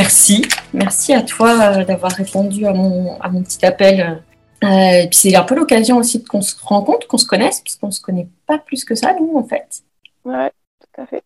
[0.00, 0.42] merci.
[0.72, 4.22] Merci à toi d'avoir répondu à mon, à mon petit appel.
[4.62, 7.92] et puis c'est un peu l'occasion aussi qu'on se rencontre, qu'on se connaisse, puisqu'on ne
[7.92, 9.82] se connaît pas plus que ça, nous, en fait.
[10.24, 10.50] Ouais,
[10.80, 11.22] tout à fait.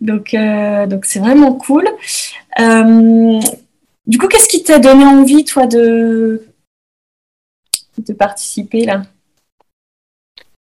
[0.00, 0.34] Donc,
[0.88, 1.86] donc c'est vraiment cool.
[4.06, 6.48] du coup, qu'est-ce qui t'a donné envie, toi, de,
[7.98, 9.02] de participer là?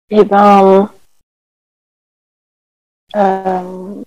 [0.08, 0.88] Eh ben,
[3.16, 4.02] euh,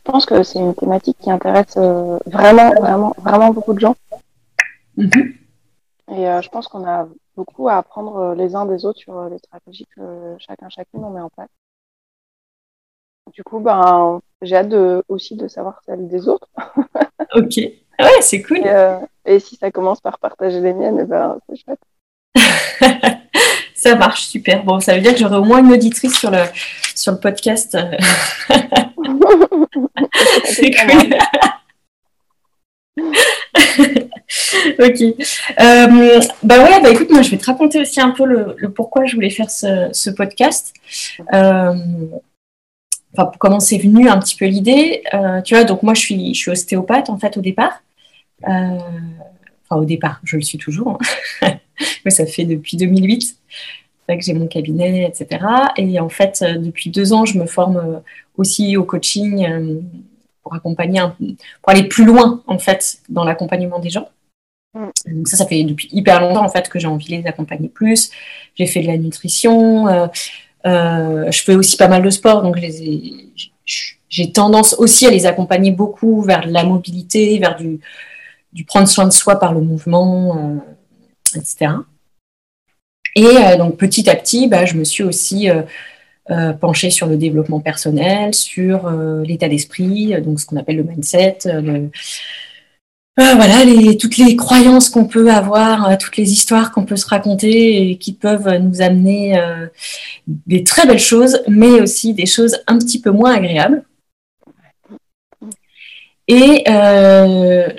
[0.00, 3.94] je pense que c'est une thématique qui intéresse euh, vraiment, vraiment, vraiment beaucoup de gens.
[4.96, 5.34] Mhm.
[6.12, 9.36] Et euh, je pense qu'on a beaucoup à apprendre les uns des autres sur les
[9.36, 11.50] stratégies que chacun, chacune on met en place.
[13.34, 16.48] Du coup, ben, j'ai hâte aussi de savoir celle des autres.
[17.34, 17.56] ok.
[17.58, 18.62] Ouais, c'est cool.
[19.26, 21.80] Et, si ça commence par partager les miennes, eh ben, c'est chouette.
[23.80, 24.62] ça marche, super.
[24.64, 26.42] Bon, ça veut dire que j'aurai au moins une auditrice sur le,
[26.94, 27.78] sur le podcast.
[30.44, 31.16] C'est cool.
[34.78, 35.00] ok.
[35.60, 39.06] Euh, bah ouais, bah écoute, moi je vais te raconter aussi un peu le, pourquoi
[39.06, 40.74] je voulais faire ce, podcast.
[41.32, 41.74] Euh,
[43.16, 45.02] enfin, comment c'est venu un petit peu l'idée.
[45.14, 47.82] Euh, tu vois, donc moi je suis, je suis ostéopathe en fait au départ.
[48.42, 48.82] enfin,
[49.70, 50.98] au départ, je le suis toujours.
[51.42, 51.52] Hein.
[52.04, 53.36] Mais ça fait depuis 2008
[54.16, 55.44] que j'ai mon cabinet, etc.
[55.76, 57.98] Et en fait, euh, depuis deux ans, je me forme euh,
[58.36, 59.80] aussi au coaching euh,
[60.42, 61.00] pour accompagner,
[61.62, 64.08] pour aller plus loin en fait dans l'accompagnement des gens.
[64.74, 64.88] Mm.
[65.06, 67.68] Donc ça, ça fait depuis hyper longtemps en fait que j'ai envie de les accompagner
[67.68, 68.10] plus.
[68.54, 69.86] J'ai fait de la nutrition,
[70.64, 72.58] je fais aussi pas mal de sport, donc
[74.08, 77.80] j'ai tendance aussi à les accompagner beaucoup vers la mobilité, vers du,
[78.52, 80.62] du prendre soin de soi par le mouvement,
[81.36, 81.72] etc.
[83.16, 85.62] Et euh, donc petit à petit, bah, je me suis aussi euh,
[86.30, 88.90] euh, penchée sur le développement personnel, sur
[89.24, 91.38] l'état d'esprit, donc ce qu'on appelle le mindset,
[93.16, 93.64] voilà,
[94.00, 98.14] toutes les croyances qu'on peut avoir, toutes les histoires qu'on peut se raconter et qui
[98.14, 99.38] peuvent nous amener
[100.26, 103.84] des très belles choses, mais aussi des choses un petit peu moins agréables.
[106.32, 106.64] Et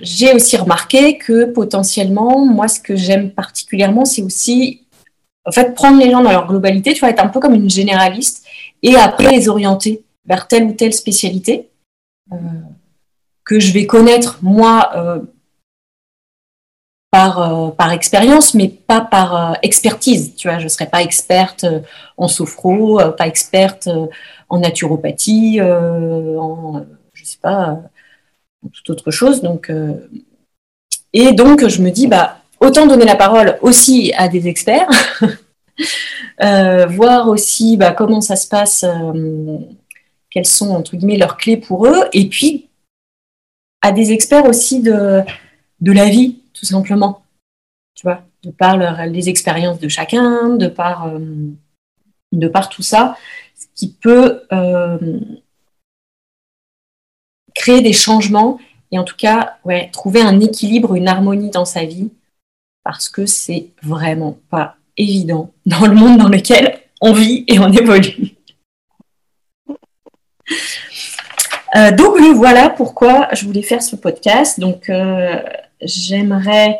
[0.01, 4.81] j'ai aussi remarqué que potentiellement, moi, ce que j'aime particulièrement, c'est aussi
[5.45, 7.69] en fait, prendre les gens dans leur globalité, tu vas être un peu comme une
[7.69, 8.45] généraliste
[8.84, 11.69] et après les orienter vers telle ou telle spécialité
[12.31, 12.35] euh,
[13.44, 15.19] que je vais connaître moi euh,
[17.09, 20.35] par, euh, par expérience, mais pas par expertise.
[20.35, 21.66] Tu vois, je ne serai pas experte
[22.18, 23.89] en sophro, pas experte
[24.47, 27.79] en naturopathie, en, je sais pas,
[28.70, 29.42] toute autre chose.
[29.42, 29.72] Donc,
[31.14, 34.90] et donc, je me dis, bah, autant donner la parole aussi à des experts,
[36.44, 39.58] euh, voir aussi bah, comment ça se passe, euh,
[40.30, 42.70] quelles sont entre guillemets leurs clés pour eux, et puis
[43.82, 45.24] à des experts aussi de,
[45.82, 47.24] la vie, tout simplement.
[47.96, 51.20] Tu vois, de par les expériences de chacun, de par, euh,
[52.32, 53.18] de par tout ça,
[53.56, 54.44] ce qui peut
[57.62, 58.58] créer des changements
[58.92, 59.58] et en tout cas
[59.94, 62.10] trouver un équilibre, une harmonie dans sa vie
[62.84, 67.72] parce que c'est vraiment pas évident dans le monde dans lequel on vit et on
[67.72, 68.36] évolue.
[71.76, 74.60] Euh, donc voilà pourquoi je voulais faire ce podcast.
[74.60, 75.40] Donc euh,
[75.82, 76.80] j'aimerais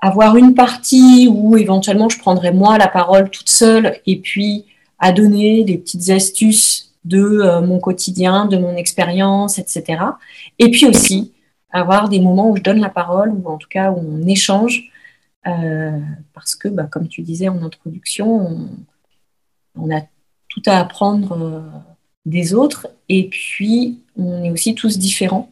[0.00, 4.66] avoir une partie où éventuellement je prendrais moi la parole toute seule et puis
[5.00, 10.02] à donner des petites astuces de euh, mon quotidien, de mon expérience, etc.
[10.58, 11.32] Et puis aussi
[11.70, 14.92] avoir des moments où je donne la parole ou en tout cas où on échange
[15.46, 15.98] euh,
[16.34, 18.68] parce que, bah, comme tu disais en introduction,
[19.74, 20.02] on, a
[20.48, 21.60] tout à apprendre euh,
[22.26, 25.50] des autres et puis on est aussi tous différents.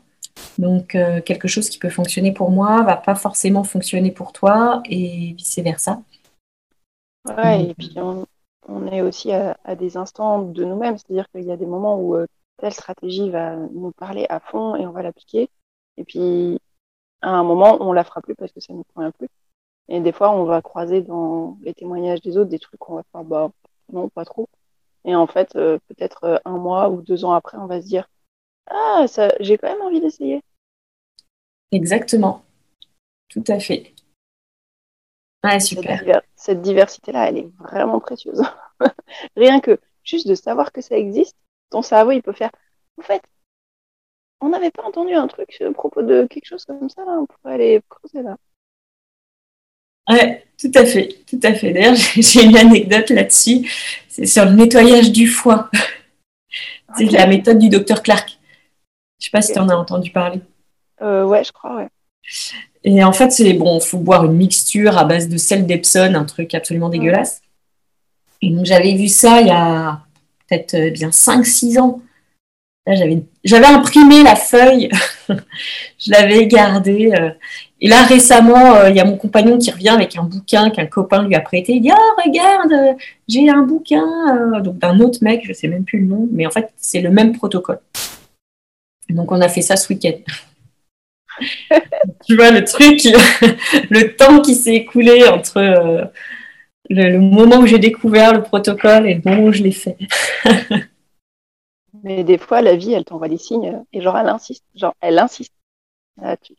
[0.59, 4.83] Donc, euh, quelque chose qui peut fonctionner pour moi va pas forcément fonctionner pour toi
[4.89, 6.01] et vice-versa.
[7.27, 8.25] Ouais, et puis on,
[8.87, 12.17] est aussi à, des instants de nous-mêmes, c'est-à-dire qu'il y a des moments où
[12.59, 15.49] telle stratégie va nous parler à fond et on va l'appliquer.
[15.97, 16.61] Et puis,
[17.23, 19.29] à un moment, on la fera plus parce que ça ne nous convient plus.
[19.89, 23.03] Et des fois, on va croiser dans les témoignages des autres des trucs qu'on va
[23.13, 23.51] faire, bah
[23.93, 24.49] non, pas trop.
[25.05, 27.87] Et en fait, euh, peut-être euh, un mois ou deux ans après, on va se
[27.87, 28.09] dire,
[28.67, 30.43] ah, ça, j'ai quand même envie d'essayer.
[31.73, 32.43] Exactement.
[33.29, 33.95] Tout à fait.
[35.43, 36.23] Ouais, super.
[36.41, 38.43] Cette, diversité-là, elle est vraiment précieuse.
[39.37, 41.37] Rien que juste de savoir que ça existe,
[41.69, 42.51] ton cerveau, il peut faire,
[42.99, 43.23] en fait,
[44.41, 47.27] on n'avait pas entendu un truc à propos de quelque chose comme ça, là, on
[47.27, 48.37] pourrait aller creuser là.
[50.09, 51.73] Ouais, tout à fait, tout à fait.
[51.73, 53.71] D'ailleurs, j'ai une anecdote là-dessus.
[54.09, 55.71] C'est sur le nettoyage du foie.
[56.97, 58.31] C'est la méthode du docteur Clark.
[58.31, 58.39] Je ne
[59.25, 60.41] sais pas si tu en as entendu parler.
[61.01, 61.89] ouais, je crois, ouais.
[62.85, 66.25] Et en fait, c'est bon, faut boire une mixture à base de sel d'Epsom, un
[66.25, 67.43] truc absolument dégueulasse.
[68.43, 70.01] Et donc j'avais vu ça il y a
[70.49, 72.01] peut-être euh, bien 5-6 ans.
[73.45, 74.89] J'avais imprimé la feuille,
[75.29, 77.13] je l'avais gardée.
[77.15, 77.31] Euh.
[77.81, 80.87] et là, récemment, euh, il y a mon compagnon qui revient avec un bouquin qu'un
[80.87, 81.75] copain lui a prêté.
[81.75, 82.97] Il dit Oh, regarde,
[83.29, 86.47] j'ai un bouquin donc d'un autre mec, je ne sais même plus le nom, mais
[86.47, 87.79] en fait, c'est le même protocole.
[89.11, 90.19] Donc, on a fait ça ce week-end.
[92.27, 93.01] tu vois, le truc,
[93.91, 96.11] le temps qui s'est écoulé entre
[96.89, 99.97] le, moment où j'ai découvert le protocole et le moment où je l'ai fait.
[102.03, 104.65] Mais des fois, la vie, elle t'envoie des signes et genre, elle insiste.
[104.75, 105.53] Genre, elle insiste.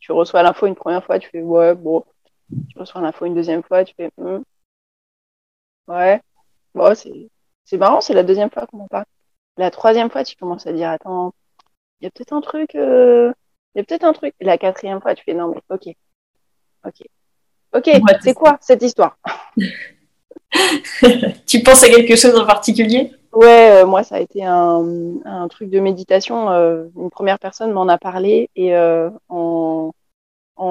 [0.00, 2.04] tu, reçois l'info une première fois, tu fais ouais, bon.
[2.70, 4.42] Tu reçois l'info une deuxième fois, tu fais hmm.
[5.88, 6.20] ouais.
[6.74, 6.94] Bon,
[7.64, 9.04] c'est marrant, c'est la deuxième fois qu'on en parle.
[9.56, 11.34] La troisième fois, tu commences à dire attends,
[12.00, 12.74] il y a peut-être un truc.
[12.74, 13.32] Euh,
[13.74, 14.34] il y a peut-être un truc.
[14.40, 15.94] la quatrième fois, tu fais non, mais ok.
[16.84, 17.02] Ok.
[17.74, 17.90] Ok,
[18.22, 19.16] c'est quoi cette histoire?
[21.46, 23.12] Tu penses à quelque chose en particulier?
[23.32, 26.50] Ouais, euh, moi ça a été un, truc de méditation.
[26.50, 29.92] Euh, une première personne m'en a parlé et euh, en,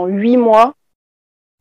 [0.06, 0.76] huit mois,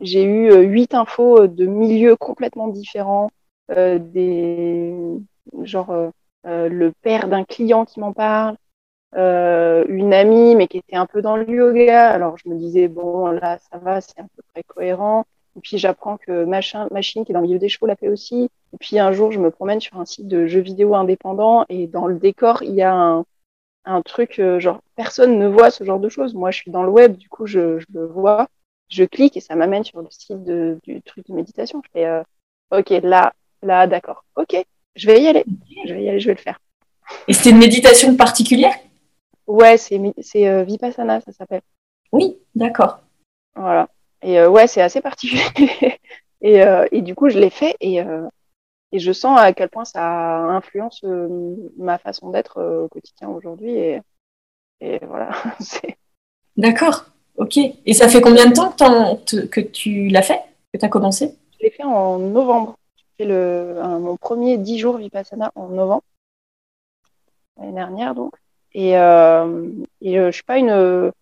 [0.01, 3.31] j'ai eu huit infos de milieux complètement différents.
[3.69, 4.95] des
[5.63, 5.95] genre
[6.45, 8.57] le père d'un client qui m'en parle,
[9.15, 12.11] une amie mais qui était un peu dans le yoga.
[12.11, 15.25] Alors je me disais bon là ça va, c'est à peu près cohérent.
[15.57, 18.09] Et puis j'apprends que machin, machine qui est dans le milieu des chevaux l'a fait
[18.09, 18.51] aussi.
[18.73, 21.87] Et puis un jour, je me promène sur un site de jeux vidéo indépendant et
[21.87, 23.25] dans le décor, il y a un,
[23.85, 26.35] un truc euh, genre personne ne voit ce genre de choses.
[26.35, 28.49] Moi, je suis dans le web, du coup, je, je le vois.
[28.89, 31.83] Je clique et ça m'amène sur le site de, du truc de méditation.
[31.85, 32.23] Je fais euh,
[32.73, 34.25] OK, là, là, d'accord.
[34.37, 34.57] OK,
[34.97, 35.45] je vais y aller.
[35.87, 36.61] Je vais y aller, je vais le faire.
[37.29, 38.75] Et c'était une méditation particulière?
[39.47, 41.63] Ouais, c'est c'est euh, Vipassana, ça s'appelle.
[42.13, 43.01] Oui, d'accord.
[43.55, 43.89] Voilà.
[44.23, 45.43] Et euh, ouais, c'est assez particulier.
[46.41, 47.99] et, euh, et, du coup, je l'ai fait et,
[48.93, 51.05] et je sens à quel point ça influence
[51.77, 53.71] ma façon d'être au quotidien aujourd'hui.
[53.73, 54.01] Et,
[54.81, 55.31] et voilà.
[56.57, 57.07] D'accord.
[57.37, 57.57] Ok.
[57.57, 60.43] Et ça fait combien de temps que, tu l'as fait,
[60.73, 61.35] que tu as commencé?
[61.59, 62.77] Je l'ai fait en novembre.
[62.97, 66.03] J'ai fait le, mon premier 10 jours Vipassana en novembre,
[67.57, 68.35] l'année dernière donc.
[68.73, 69.69] Et, euh,
[70.01, 71.13] et je suis pas une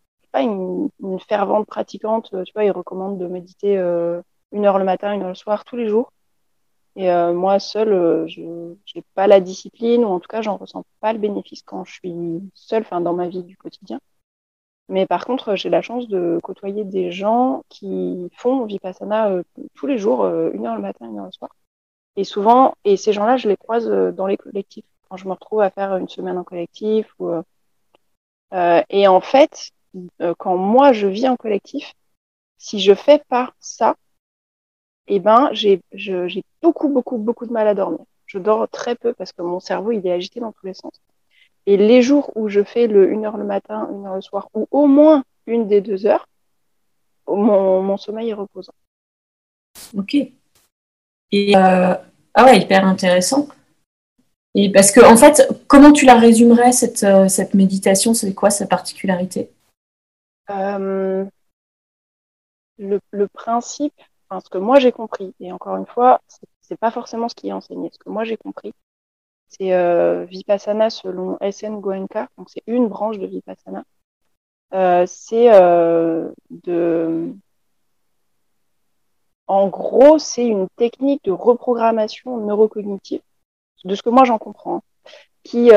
[1.29, 2.31] fervente pratiquante.
[2.45, 4.21] Tu vois, ils recommandent de méditer euh,
[4.53, 6.13] une heure le matin, une heure le soir, tous les jours.
[6.97, 10.57] Et euh, moi, seule, euh, je n'ai pas la discipline, ou en tout cas, j'en
[10.57, 12.15] ressens pas le bénéfice quand je suis
[12.55, 14.01] seule, enfin, dans ma vie du quotidien.
[14.89, 19.31] Mais par contre, j'ai la chance de côtoyer des gens qui font Vipassana
[19.75, 21.51] tous les jours, une heure le matin, une heure le soir.
[22.17, 24.88] Et souvent, et ces gens-là, je les croise dans les collectifs.
[25.09, 27.13] Quand je me retrouve à faire une semaine en collectif.
[27.19, 27.43] Ou,
[28.53, 29.73] et en fait,
[30.21, 31.95] euh, quand moi je vis en collectif,
[32.59, 33.95] si je fais pas ça,
[35.07, 35.81] eh ben j'ai
[36.63, 38.05] beaucoup beaucoup beaucoup de mal à dormir.
[38.27, 40.93] Je dors très peu parce que mon cerveau il est agité dans tous les sens.
[41.67, 44.49] Et les jours où je fais le une heure le matin, une heure le soir,
[44.55, 46.27] ou au moins une des deux heures,
[47.27, 48.73] mon, mon sommeil est reposant.
[49.97, 50.15] Ok.
[50.15, 51.95] Et euh,
[52.35, 53.49] ah ouais, hyper intéressant.
[54.61, 58.13] Et parce que en fait, comment tu la résumerais cette, euh, cette méditation?
[58.13, 59.53] C'est quoi sa particularité?
[60.51, 61.25] Euh,
[62.77, 63.95] le, principe,
[64.33, 66.21] ce que moi j'ai compris, et encore une fois,
[66.61, 67.89] c'est pas forcément ce qui est enseigné.
[67.93, 68.73] Ce que moi j'ai compris,
[69.47, 73.85] c'est euh, Vipassana selon SN Goenka, donc c'est une branche de Vipassana.
[75.07, 75.51] C'est
[76.51, 77.33] de.
[79.47, 83.23] En gros, c'est une technique de reprogrammation neurocognitive,
[83.85, 84.83] de ce que moi j'en comprends,
[85.43, 85.71] qui,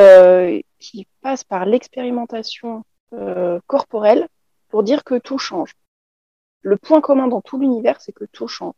[0.78, 2.84] qui passe par l'expérimentation
[3.66, 4.28] corporelle
[4.68, 5.74] pour dire que tout change.
[6.62, 8.74] Le point commun dans tout l'univers, c'est que tout change.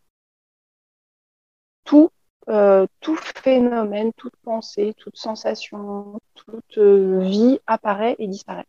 [1.84, 2.10] Tout,
[2.48, 8.66] euh, tout phénomène, toute pensée, toute sensation, toute euh, vie apparaît et disparaît.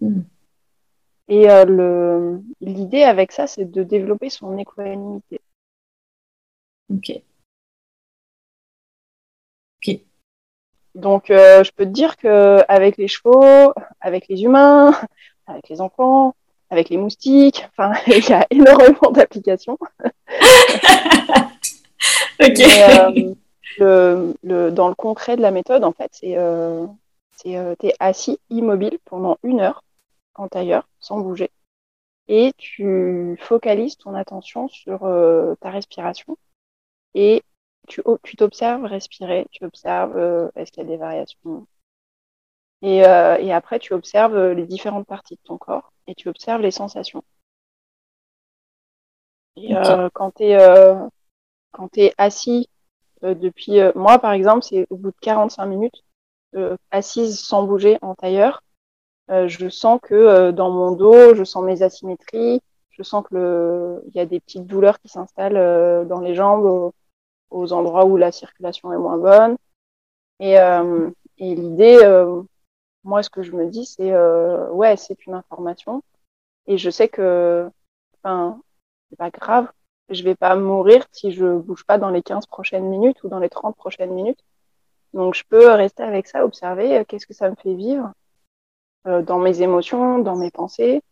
[0.00, 0.22] Hmm.
[1.28, 5.40] Et euh, l'idée avec ça, c'est de développer son équanimité.
[6.92, 7.22] Ok.
[10.94, 14.92] Donc, je peux te dire qu'avec les chevaux, avec les humains,
[15.46, 16.34] avec les enfants,
[16.70, 17.68] avec les moustiques.
[17.70, 19.78] Enfin, il y a énormément d'applications.
[23.80, 26.86] Euh, le, dans le concret de la méthode, en fait, c'est euh,
[27.46, 29.84] euh tu es assis immobile pendant une heure
[30.34, 31.50] en tailleur, sans bouger,
[32.28, 36.36] et tu focalises ton attention sur euh, ta respiration
[37.14, 37.42] et
[37.90, 40.16] tu t'observes respirer, tu observes
[40.56, 41.66] est-ce qu'il y a des variations
[42.82, 46.70] Et, et après, tu observes les différentes parties de ton corps et tu observes les
[46.70, 47.22] sensations.
[49.56, 49.74] Et
[50.14, 50.58] quand tu es,
[51.96, 52.68] es assis
[53.22, 53.80] depuis.
[53.94, 56.04] moi, par exemple, c'est au bout de 45 minutes,
[56.90, 58.62] assise sans bouger en tailleur,
[59.28, 62.60] je sens que dans mon dos, je sens mes asymétries,
[63.00, 66.34] je sens que le, il y a des petites douleurs qui s'installent euh, dans les
[66.34, 66.92] jambes,
[67.50, 69.56] aux, endroits où la circulation est moins bonne.
[70.40, 72.42] Et, euh, et l'idée, euh,
[73.04, 74.12] moi, ce que je me dis, c'est
[74.70, 76.02] ouais, c'est une information,
[76.66, 77.70] et je sais que,
[78.22, 78.60] enfin,
[79.10, 79.70] c'est pas grave,
[80.10, 83.38] je vais pas mourir si je bouge pas dans les 15 prochaines minutes ou dans
[83.38, 84.44] les 30 prochaines minutes.
[85.14, 88.12] Donc, je peux rester avec ça, observer qu'est-ce que ça me fait vivre
[89.04, 91.02] dans mes émotions, dans mes pensées,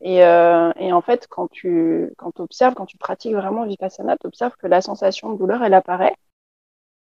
[0.00, 4.26] et, euh, et, en fait, quand tu quand observes, quand tu pratiques vraiment Vipassana, tu
[4.26, 6.14] observes que la sensation de douleur, elle apparaît.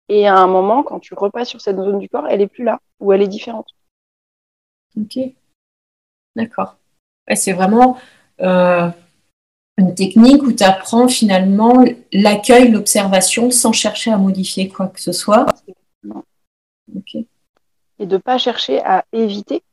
[0.07, 2.63] Et à un moment, quand tu repasses sur cette zone du corps, elle est plus
[2.63, 3.67] là, ou elle est différente.
[4.97, 5.19] Ok.
[6.35, 6.77] D'accord.
[7.33, 7.97] c'est vraiment
[8.41, 8.89] euh,
[9.77, 11.83] une technique où tu apprends finalement
[12.13, 15.45] l'accueil, l'observation sans chercher à modifier quoi que ce soit.
[16.95, 17.15] Ok.
[17.99, 19.63] Et de pas chercher à éviter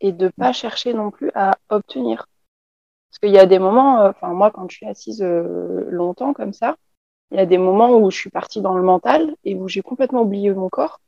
[0.00, 2.26] et de pas chercher non plus à obtenir.
[3.20, 6.32] Parce qu'il y a des moments, euh, enfin moi quand je suis assise euh, longtemps
[6.34, 6.76] comme ça,
[7.32, 9.82] il y a des moments où je suis partie dans le mental et où j'ai
[9.82, 11.00] complètement oublié mon corps.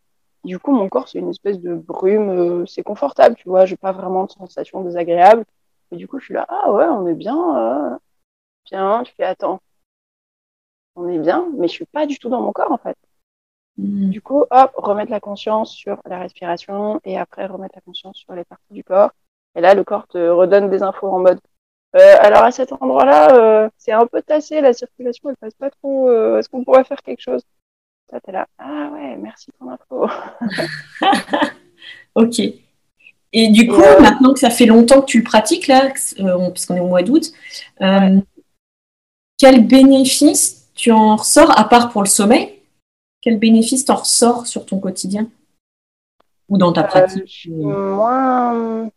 [0.45, 3.77] Du coup, mon corps, c'est une espèce de brume, euh, c'est confortable, tu vois, j'ai
[3.77, 5.45] pas vraiment de sensation désagréable.
[5.93, 8.01] Et du coup, je suis là, ah ouais, on est bien,
[8.65, 9.61] bien, tu fais, attends,
[10.97, 12.97] on est bien, mais je suis pas du tout dans mon corps en fait.
[13.79, 14.11] Hmm.
[14.11, 18.35] Du coup, hop, remettre la conscience sur la respiration et après remettre la conscience sur
[18.35, 19.13] les parties du corps.
[19.55, 21.41] Et là, le corps te redonne des infos en mode
[21.97, 25.71] euh, alors à cet endroit-là, euh, c'est un peu tassé, la circulation elle passe pas
[25.71, 26.09] trop.
[26.09, 27.43] Euh, est-ce qu'on pourrait faire quelque chose?
[28.11, 28.47] Ça, t'es là.
[28.59, 30.09] Ah ouais, merci pour l'info.
[32.15, 32.41] ok.
[33.33, 36.77] Et du coup, maintenant que ça fait longtemps que tu le pratiques là, parce qu'on
[36.77, 37.33] est au mois d'août,
[39.39, 42.61] quel bénéfice tu en ressors à part pour le sommeil?
[43.23, 45.29] Quel bénéfice t'en ressors sur ton quotidien?
[46.49, 48.91] Ou dans ta pratique Moins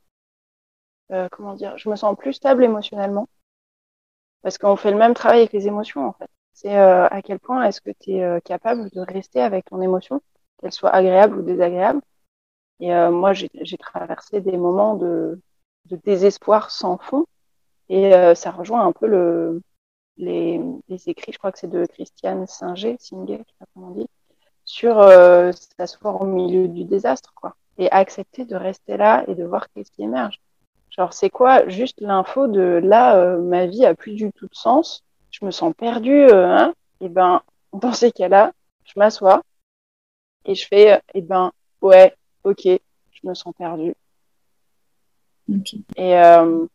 [1.14, 3.28] euh, comment dire, je me sens plus stable émotionnellement
[4.42, 6.30] parce qu'on fait le même travail avec les émotions en fait.
[6.54, 9.82] C'est euh, à quel point est-ce que tu es euh, capable de rester avec ton
[9.82, 10.22] émotion,
[10.60, 12.02] qu'elle soit agréable ou désagréable.
[12.80, 15.40] Et moi, j'ai traversé des moments de,
[15.86, 17.26] désespoir sans fond
[17.88, 19.62] et ça rejoint un peu le,
[20.18, 20.60] les,
[21.08, 24.08] écrits, je crois que c'est de Christiane Singer, Singer, je sais comment dit,
[24.66, 24.96] sur
[25.78, 27.56] s'asseoir au milieu du désastre, quoi.
[27.78, 30.42] Et accepter de rester là et de voir qu'est-ce qui émerge.
[30.96, 34.54] Genre, c'est quoi juste l'info de là, euh, ma vie a plus du tout de
[34.54, 36.74] sens, je me sens perdue, euh, hein?
[37.02, 37.42] Et ben,
[37.74, 38.52] dans ces cas-là,
[38.86, 39.42] je m'assois
[40.46, 43.96] et je fais, et eh ben, ouais, ok, je me sens perdue.
[45.98, 46.68] Et, euh,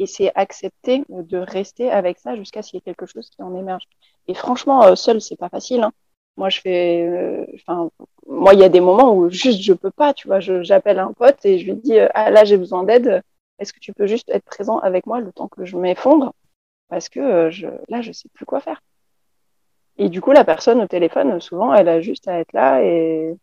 [0.00, 3.40] et c'est accepter de rester avec ça jusqu'à ce qu'il y ait quelque chose qui
[3.40, 3.84] en émerge.
[4.26, 5.82] Et franchement, seul, c'est pas facile.
[5.82, 5.92] Hein.
[6.36, 7.90] Moi, je fais, enfin,
[8.26, 10.40] moi, il y a des moments où juste je peux pas, tu vois.
[10.40, 13.22] J'appelle un pote et je lui dis, ah là, j'ai besoin d'aide
[13.60, 16.34] est-ce que tu peux juste être présent avec moi le temps que je m'effondre?
[16.88, 18.82] Parce que euh, je, là, je sais plus quoi faire.
[19.98, 23.36] Et du coup, la personne au téléphone, souvent, elle a juste à être là et,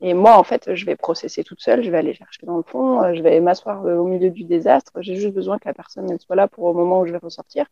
[0.00, 2.62] et moi, en fait, je vais processer toute seule, je vais aller chercher dans le
[2.62, 4.92] fond, euh, je vais m'asseoir euh, au milieu du désastre.
[5.00, 7.18] J'ai juste besoin que la personne elle soit là pour au moment où je vais
[7.18, 7.66] ressortir.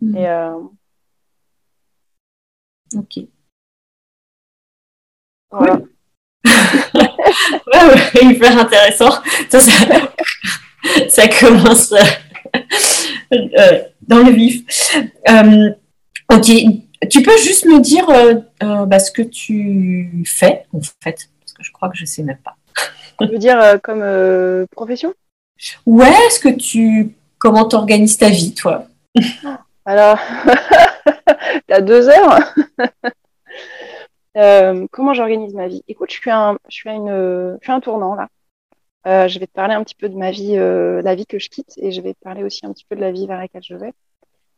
[0.00, 0.16] Mmh.
[0.16, 0.28] Et
[2.96, 3.18] Ok.
[5.50, 5.80] Voilà.
[7.72, 9.10] ouais, ouais, hyper intéressant.
[9.48, 9.72] Ça, ça,
[11.08, 14.62] ça commence euh, euh, dans le vif.
[15.28, 15.70] Euh,
[16.32, 16.50] ok,
[17.08, 18.06] tu peux juste me dire
[18.86, 22.22] bah, ce que tu fais, en fait, parce que je crois que je ne sais
[22.22, 22.56] même pas.
[23.20, 25.14] Tu veux dire comme profession?
[25.86, 27.14] Ouais, est-ce que tu.
[27.38, 28.86] Comment tu organises ta vie, toi?
[29.86, 30.18] Alors,
[31.68, 32.54] tu as deux heures?
[34.34, 35.82] Comment j'organise ma vie?
[35.88, 38.28] Écoute, je suis, un, suis un tournant là.
[39.06, 41.38] Euh, je vais te parler un petit peu de ma vie, euh, la vie que
[41.38, 43.38] je quitte, et je vais te parler aussi un petit peu de la vie vers
[43.38, 43.94] laquelle je vais.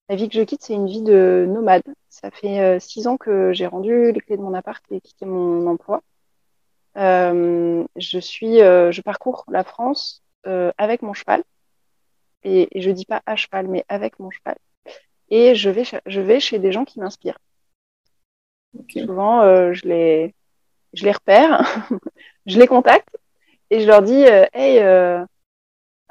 [0.08, 1.82] La vie que je quitte, c'est une vie de nomade.
[2.08, 5.26] Ça fait euh, six ans que j'ai rendu les clés de mon appart et quitté
[5.26, 6.02] mon emploi.
[6.96, 11.42] je suis, je parcours la France avec mon cheval,
[12.44, 14.56] et, et, je dis pas à cheval, mais avec mon cheval.
[15.30, 15.70] Et je
[16.20, 17.38] vais chez des gens qui m'inspirent.
[18.88, 20.34] Souvent, je les,
[20.92, 21.64] je les repère,
[22.46, 23.16] je les contacte
[23.70, 25.24] et je leur dis euh, hey euh,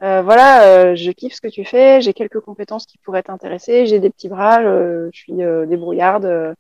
[0.02, 4.00] euh, voilà je kiffe ce que tu fais j'ai quelques compétences qui pourraient t'intéresser j'ai
[4.00, 6.56] des petits bras je suis débrouillarde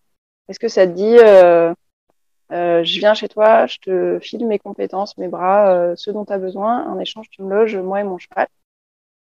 [0.47, 1.17] est-ce que ça te dit
[2.49, 6.37] je viens chez toi, je te file mes compétences, mes bras, ce dont tu as
[6.37, 6.85] besoin.
[6.91, 8.47] En échange, tu me loges, moi et mon cheval.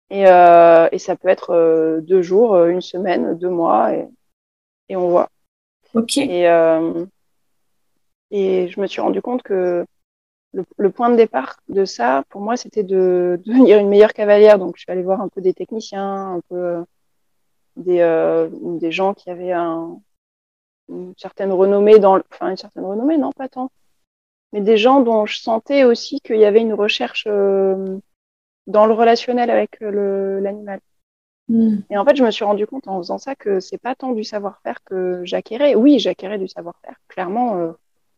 [0.09, 4.07] Et, et ça peut être deux jours, une semaine, deux mois, et,
[4.89, 5.29] et on voit.
[6.17, 6.45] Et,
[8.31, 9.85] et je me suis rendu compte que
[10.53, 14.59] le, point de départ de ça, pour moi, c'était de, devenir une meilleure cavalière.
[14.59, 16.83] Donc, je suis allée voir un peu des techniciens, un peu euh,
[17.75, 19.99] des, euh, des gens qui avaient un,
[20.89, 23.71] une certaine renommée dans, enfin une certaine renommée, non, pas tant,
[24.51, 27.97] mais des gens dont je sentais aussi qu'il y avait une recherche euh,
[28.67, 30.79] dans le relationnel avec l'animal.
[31.47, 31.77] Hmm.
[31.89, 34.13] Et en fait, je me suis rendu compte en faisant ça que c'est pas tant
[34.13, 35.75] du savoir-faire que j'acquérais.
[35.75, 36.95] Oui, j'acquérais du savoir-faire.
[37.07, 37.73] Clairement,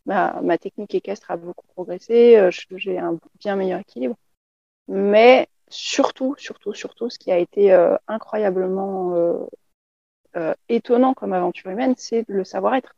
[0.06, 4.15] ma, technique équestre a beaucoup progressé, euh, j'ai un bien meilleur équilibre.
[4.88, 9.13] Mais surtout, surtout, surtout, ce qui a été euh, incroyablement
[10.36, 12.96] euh, étonnant comme aventure humaine, c'est le savoir-être.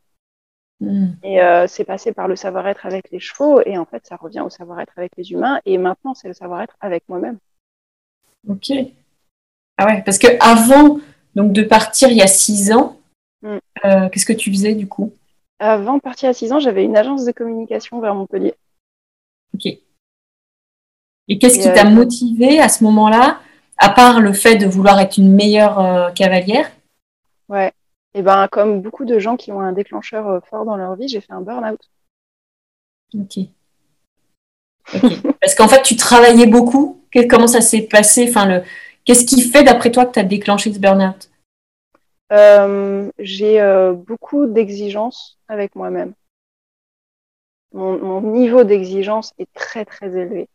[0.81, 1.13] Hmm.
[1.23, 4.49] Et c'est passé par le savoir-être avec les chevaux, et en fait, ça revient au
[4.49, 7.37] savoir-être avec les humains, et maintenant, c'est le savoir-être avec moi-même.
[8.47, 8.71] Ok.
[9.77, 10.99] Ah ouais, parce que avant
[11.35, 12.97] donc de partir il y a six ans,
[13.41, 13.57] hmm.
[14.11, 15.13] qu'est-ce que tu faisais du coup?
[15.59, 18.55] Avant de partir à 6 ans, j'avais une agence de communication vers Montpellier.
[19.53, 19.65] Ok.
[21.27, 23.39] Et qu'est-ce qui t'a euh, motivé à ce moment-là,
[23.77, 26.69] à part le fait de vouloir être une meilleure euh, cavalière?
[27.47, 27.71] Ouais.
[28.13, 31.07] Et ben, comme beaucoup de gens qui ont un déclencheur euh, fort dans leur vie,
[31.07, 31.79] j'ai fait un burn-out.
[33.13, 33.39] Ok.
[35.41, 37.01] Parce qu'en fait, tu travaillais beaucoup?
[37.29, 38.27] Comment ça s'est passé?
[38.29, 38.63] Enfin, le...
[39.05, 41.29] Qu'est-ce qui fait, d'après toi, que tu as déclenché ce burn-out?
[42.31, 46.13] Euh, j'ai euh, beaucoup d'exigences avec moi-même.
[47.71, 50.49] Mon, mon, niveau d'exigence est très très élevé.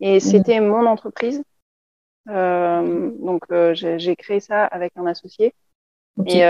[0.00, 0.20] Et mmh.
[0.20, 1.42] c'était mon entreprise.
[2.28, 5.54] Euh, donc j'ai créé ça avec un associé.
[6.26, 6.40] Et,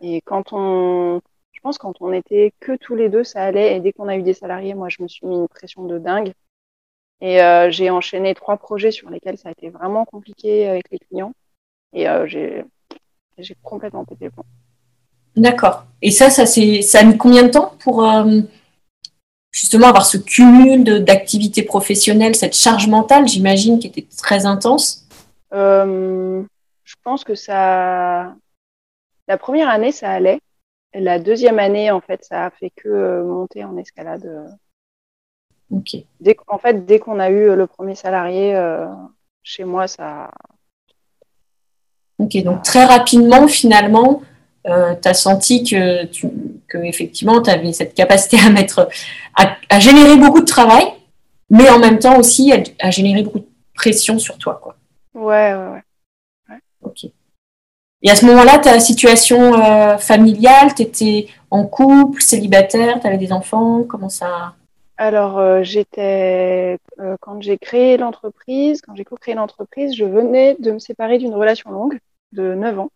[0.00, 1.20] et quand on,
[1.52, 3.76] je pense quand on était que tous les deux, ça allait.
[3.76, 5.98] Et dès qu'on a eu des salariés, moi je me suis mis une pression de
[5.98, 6.32] dingue.
[7.20, 7.38] Et
[7.70, 11.32] j'ai enchaîné trois projets sur lesquels ça a été vraiment compliqué avec les clients.
[11.92, 12.64] Et j'ai
[13.38, 14.30] j'ai complètement pété le
[15.40, 15.84] D'accord.
[16.02, 18.40] Et ça, ça, ça a mis combien de temps pour euh,
[19.52, 25.06] justement avoir ce cumul d'activités professionnelles, cette charge mentale, j'imagine, qui était très intense?
[25.52, 26.42] Euh,
[26.84, 28.34] Je pense que ça.
[29.28, 30.40] La première année, ça allait.
[30.94, 34.58] La deuxième année, en fait, ça a fait que euh, monter en escalade.
[35.70, 38.58] Dès, en fait, dès qu'on a eu le premier salarié,
[39.42, 40.30] chez moi, ça,
[42.18, 44.22] Ok, donc très rapidement, finalement,
[44.66, 46.28] euh, tu as senti que, tu,
[46.66, 48.88] que effectivement, tu avais cette capacité à mettre,
[49.36, 50.84] à, générer beaucoup de travail,
[51.48, 54.60] mais en même temps aussi à, générer beaucoup de pression sur toi.
[54.60, 54.76] Quoi.
[55.14, 55.82] Ouais, ouais,
[56.50, 56.58] ouais.
[56.82, 57.04] Ok.
[58.02, 63.18] Et à ce moment-là, ta situation euh, familiale, tu étais en couple, célibataire, tu avais
[63.18, 64.54] des enfants, comment ça
[64.98, 66.78] alors, euh, j'étais,
[67.20, 71.70] quand j'ai créé l'entreprise, quand j'ai co-créé l'entreprise, je venais de me séparer d'une relation
[71.70, 71.98] longue
[72.32, 72.90] de 9 ans.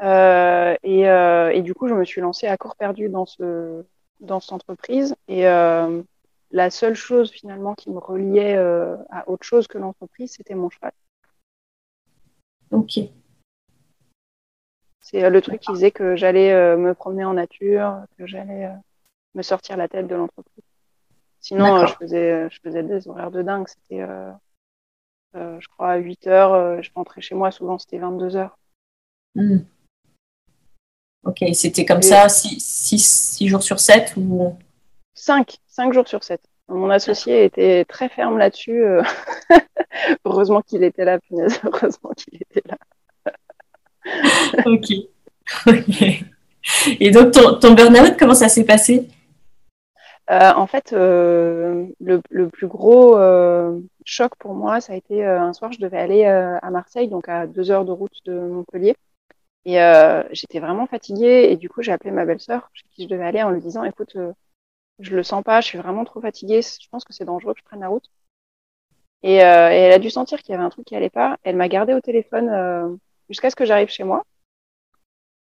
[0.00, 3.84] Euh, et, euh, et, du coup, je me suis lancée à court perdu dans, ce,
[4.20, 5.16] dans cette entreprise.
[5.26, 6.02] Et euh,
[6.50, 10.92] la seule chose finalement qui me reliait à autre chose que l'entreprise, c'était mon cheval.
[12.70, 13.00] Ok.
[15.00, 18.70] C'est le truc qui disait que j'allais me promener en nature, que j'allais
[19.34, 20.67] me sortir la tête de l'entreprise.
[21.40, 23.66] Sinon, je, faisais, je faisais des horaires de dingue.
[23.68, 24.04] C'était
[25.36, 28.58] euh, je crois à 8 heures, euh, je rentrais chez moi, souvent c'était 22 heures.
[29.34, 29.58] Hmm.
[31.24, 34.56] Ok, c'était comme ça 6 jours sur 7 ou?
[35.14, 36.40] 5, 5 jours sur 7.
[36.68, 38.82] Mon associé était très ferme là-dessus.
[38.82, 39.02] Euh.
[40.24, 41.60] Heureusement qu'il était là, punaise.
[41.64, 42.78] Heureusement qu'il était là.
[44.66, 44.86] ok.
[45.66, 46.02] Ok.
[47.00, 49.08] Et donc, ton, ton burn-out, comment ça s'est passé?
[50.30, 55.52] Euh, en fait, euh, le, plus gros euh, choc pour moi, ça a été un
[55.54, 58.96] soir, je devais aller à Marseille, donc à deux heures de route de Montpellier.
[59.64, 59.76] Et
[60.32, 61.48] j'étais vraiment fatiguée.
[61.50, 63.84] Et du coup, j'ai appelé ma belle-sœur, chez qui je devais aller, en lui disant
[63.84, 64.16] Écoute,
[64.98, 67.60] je le sens pas, je suis vraiment trop fatiguée, je pense que c'est dangereux que
[67.60, 68.10] je prenne la route.
[69.22, 71.38] Et, elle a dû sentir qu'il y avait un truc qui allait pas.
[71.44, 74.24] Elle m'a gardé au téléphone jusqu'à ce que j'arrive chez moi.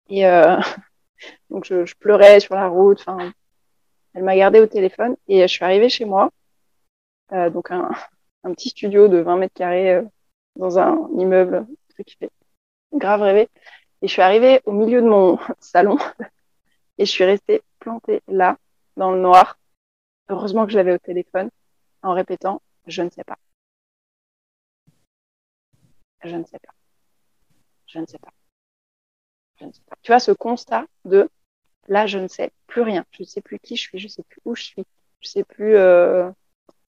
[0.09, 0.23] Et
[1.51, 3.01] donc, je, je, pleurais sur la route.
[3.01, 3.33] Enfin,
[4.15, 6.31] elle m'a gardé au téléphone et je suis arrivée chez moi,
[7.33, 7.91] euh, donc un,
[8.55, 10.03] petit studio de 20 mètres carrés euh,
[10.57, 12.31] dans un immeuble, truc qui fait
[12.93, 13.49] grave rêver.
[14.03, 15.99] Et je suis arrivée au milieu de mon salon
[16.99, 18.59] et je suis restée plantée là,
[18.97, 19.59] dans le noir.
[20.29, 21.51] Heureusement que je l'avais au téléphone,
[22.03, 23.39] en répétant je ne sais pas.
[26.23, 26.75] Je ne sais pas.
[27.87, 28.33] Je ne sais pas.
[29.57, 29.97] Je ne sais pas.
[30.03, 31.31] Tu vois ce constat de
[31.89, 33.05] là, je ne sais plus rien.
[33.11, 34.85] Je ne sais plus qui je suis, je ne sais plus où je suis,
[35.21, 36.31] je ne sais plus euh,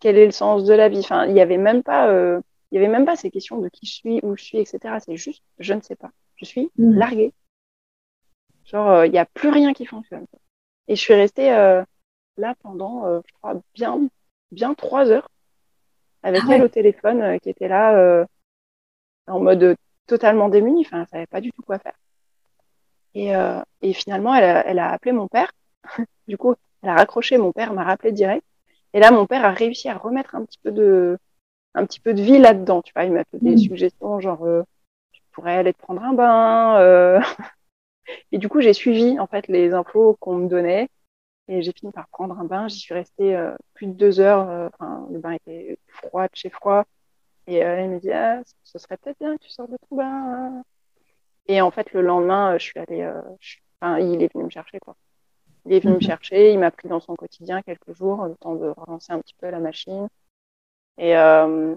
[0.01, 1.01] quel est le sens de la vie.
[1.01, 3.69] Enfin, il n'y avait même pas, euh, il y avait même pas ces questions de
[3.69, 4.97] qui je suis, où je suis, etc.
[5.05, 6.11] C'est juste, je ne sais pas.
[6.37, 6.95] Je suis mmh.
[6.95, 7.33] larguée.
[8.65, 10.27] Genre, euh, il n'y a plus rien qui fonctionne.
[10.89, 14.09] Et je suis restée là pendant, je crois, bien,
[14.53, 15.29] bien trois heures
[16.23, 18.25] avec ah elle au téléphone qui était là
[19.27, 19.75] en mode
[20.07, 20.85] totalement démunie.
[20.87, 21.97] Enfin, elle savait pas du tout quoi faire.
[23.17, 25.51] Et, euh, et finalement, elle a, elle a, appelé mon père.
[26.29, 28.45] du coup, elle a raccroché, mon père m'a rappelé direct.
[28.93, 31.19] Et là, mon père a réussi à remettre un petit peu de,
[31.75, 32.83] un petit peu de vie là-dedans.
[32.83, 33.59] Tu vois, il m'a fait des mmh.
[33.59, 34.65] suggestions, genre, euh,
[35.13, 36.79] tu pourrais aller te prendre un bain.
[36.79, 37.21] Euh...
[38.33, 40.91] et du coup, j'ai suivi en fait les infos qu'on me donnait.
[41.49, 42.69] Et j'ai fini par prendre un bain.
[42.69, 44.71] J'y suis restée euh, plus de deux heures.
[44.75, 46.85] Enfin, le bain était froid de chez froid.
[47.47, 50.05] Et elle me dit, ah, ce serait peut-être bien que tu sors de ton bain.
[50.05, 50.63] Hein.
[51.49, 53.21] Et en fait, le lendemain, euh, je suis allée, euh,
[53.81, 54.97] enfin, il est venu me chercher, quoi.
[55.65, 56.03] Il est venu me mhm.
[56.03, 59.35] chercher, il m'a pris dans son quotidien quelques jours, le temps de relancer un petit
[59.35, 60.09] peu la machine.
[60.99, 61.75] Et, euh,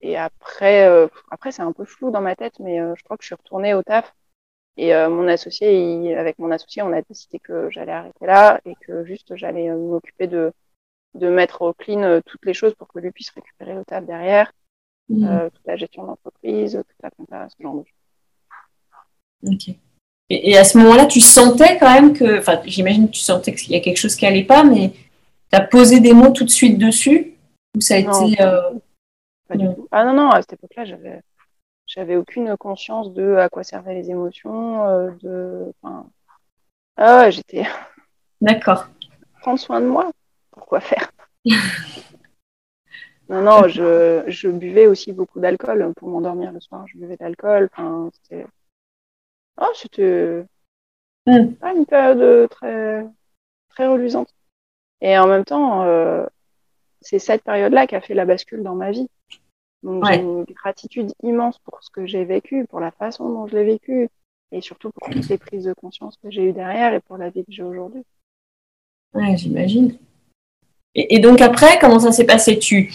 [0.00, 3.22] et après, euh, après c'est un peu flou dans ma tête, mais je crois que
[3.22, 4.14] je suis retournée au taf.
[4.76, 9.04] Et mon associé, avec mon associé, on a décidé que j'allais arrêter là et que
[9.04, 10.52] juste j'allais m'occuper de,
[11.14, 14.52] de mettre au clean toutes les choses pour que lui puisse récupérer le taf derrière,
[15.08, 15.50] mhm.
[15.50, 18.03] toute la gestion d'entreprise, toute la compta, ce genre de choses.
[19.46, 19.74] Ok.
[20.30, 23.72] Et, à ce moment-là, tu sentais quand même que, enfin, j'imagine que tu sentais qu'il
[23.72, 26.50] y a quelque chose qui allait pas, mais tu as posé des mots tout de
[26.50, 27.34] suite dessus
[27.76, 28.40] Ou ça a été.
[28.40, 28.70] Euh,
[29.48, 29.86] pas du tout.
[29.90, 31.20] Ah non, non, à cette époque-là, j'avais,
[31.86, 35.72] j'avais aucune conscience de à quoi servaient les émotions, euh, de.
[35.82, 36.06] Enfin...
[36.96, 37.66] Ah ouais, j'étais.
[38.40, 38.88] D'accord.
[39.42, 40.10] Prendre soin de moi,
[40.50, 41.10] pourquoi faire?
[43.30, 46.84] Non, non, je, je, buvais aussi beaucoup d'alcool pour m'endormir le soir.
[46.86, 47.70] Je buvais de l'alcool.
[47.72, 48.44] Enfin, c'était
[49.60, 50.44] Oh, c'était
[51.26, 51.54] hmm.
[51.62, 53.06] une période très,
[53.70, 54.28] très reluisante.
[55.00, 56.24] Et en même temps, euh,
[57.00, 59.08] c'est cette période-là qui a fait la bascule dans ma vie.
[59.82, 63.54] Donc j'ai une gratitude immense pour ce que j'ai vécu, pour la façon dont je
[63.54, 64.08] l'ai vécu,
[64.50, 67.28] et surtout pour toutes les prises de conscience que j'ai eues derrière et pour la
[67.28, 68.02] vie que j'ai aujourd'hui.
[69.12, 69.98] Ouais, j'imagine.
[70.94, 72.58] Et, et, donc après, comment ça s'est passé?
[72.58, 72.92] Tu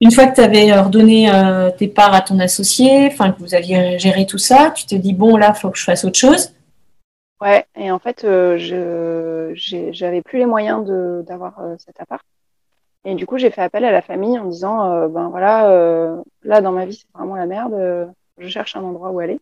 [0.00, 3.54] une fois que tu avais redonné euh, tes parts à ton associé, enfin que vous
[3.54, 6.54] aviez géré tout ça, tu te dis bon là, faut que je fasse autre chose.
[7.40, 8.56] Ouais, et en fait, euh,
[9.54, 10.84] j'avais plus les moyens
[11.24, 12.24] d'avoir euh, cet appart.
[13.04, 16.72] Et du coup, j'ai fait appel à la famille en disant ben voilà, là dans
[16.72, 19.40] ma vie c'est vraiment la merde, je cherche un endroit où aller.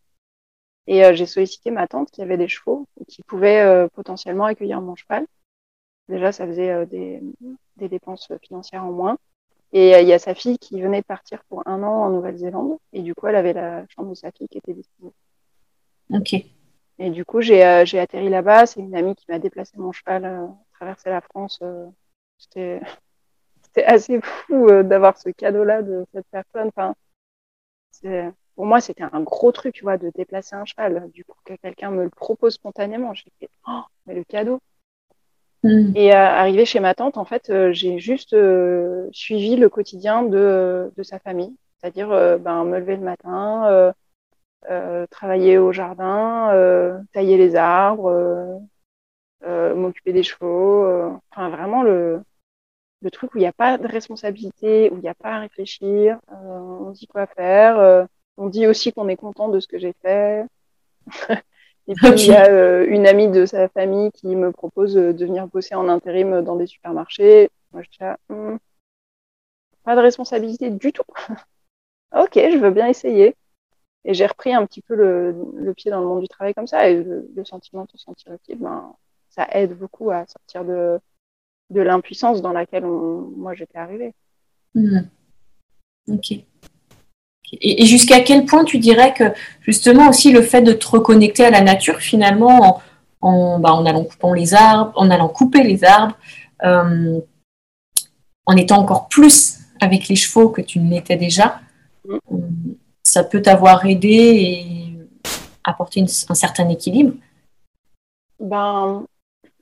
[0.87, 4.95] Et j'ai sollicité ma tante qui avait des chevaux et qui pouvait potentiellement accueillir mon
[4.95, 5.27] cheval.
[6.09, 7.21] Déjà, ça faisait des,
[7.77, 9.17] des dépenses financières en moins.
[9.77, 12.09] Et euh, il y a sa fille qui venait de partir pour un an en
[12.09, 12.79] Nouvelle-Zélande.
[12.95, 15.15] Et du coup, elle avait la chambre de sa fille qui était disponible.
[16.15, 16.33] Ok.
[16.99, 18.65] Et du coup, j'ai euh, atterri là-bas.
[18.65, 21.63] C'est une amie qui m'a déplacé mon cheval, euh, traversé la France.
[22.39, 22.81] C'était
[23.85, 26.71] assez fou d'avoir ce cadeau-là de cette personne.
[26.75, 26.95] Enfin,
[28.55, 31.11] pour moi, c'était un gros truc, tu vois, de déplacer un cheval.
[31.13, 34.59] Du coup, que quelqu'un me le propose spontanément, j'ai fait, oh, mais le cadeau.
[35.63, 35.93] Mm.
[35.97, 40.23] Et euh, arrivé chez ma tante, en fait, euh, j'ai juste euh, suivi le quotidien
[40.23, 42.09] de, sa famille, c'est-à-dire
[42.41, 43.93] ben, me lever le matin,
[45.11, 48.61] travailler au jardin, tailler les arbres,
[49.45, 52.23] m'occuper des chevaux, enfin vraiment le
[53.13, 56.19] truc où il n'y a pas de responsabilité, où il n'y a pas à réfléchir,
[56.33, 60.45] on dit quoi faire, on dit aussi qu'on est content de ce que j'ai fait.
[61.89, 65.13] Et puis, il y a euh, une amie de sa famille qui me propose euh,
[65.13, 67.51] de venir bosser en intérim dans des supermarchés.
[67.73, 68.57] Moi, je dis, ah, hmm,
[69.85, 71.05] pas de responsabilité du tout.
[72.15, 73.37] ok, je veux bien essayer.
[74.05, 76.67] Et j'ai repris un petit peu le, le, pied dans le monde du travail comme
[76.67, 76.89] ça.
[76.89, 78.95] Et le, sentiment de se sentir utile, ben,
[79.31, 81.01] ça aide beaucoup à sortir de,
[81.71, 84.15] de l'impuissance dans laquelle moi j'étais arrivée.
[84.75, 85.01] Hmm.
[86.09, 86.35] Ok.
[87.53, 89.25] Et, jusqu'à quel point tu dirais que
[89.63, 92.81] justement aussi le fait de te reconnecter à la nature finalement
[93.21, 96.17] en, bah, en allant coupant les arbres, en allant couper les arbres,
[96.65, 97.21] euh,
[98.47, 101.61] en étant encore plus avec les chevaux que tu ne l'étais déjà,
[102.09, 102.19] euh,
[103.03, 104.87] ça peut t'avoir aidé et
[105.65, 107.15] apporter un certain équilibre?
[108.39, 109.05] Ben,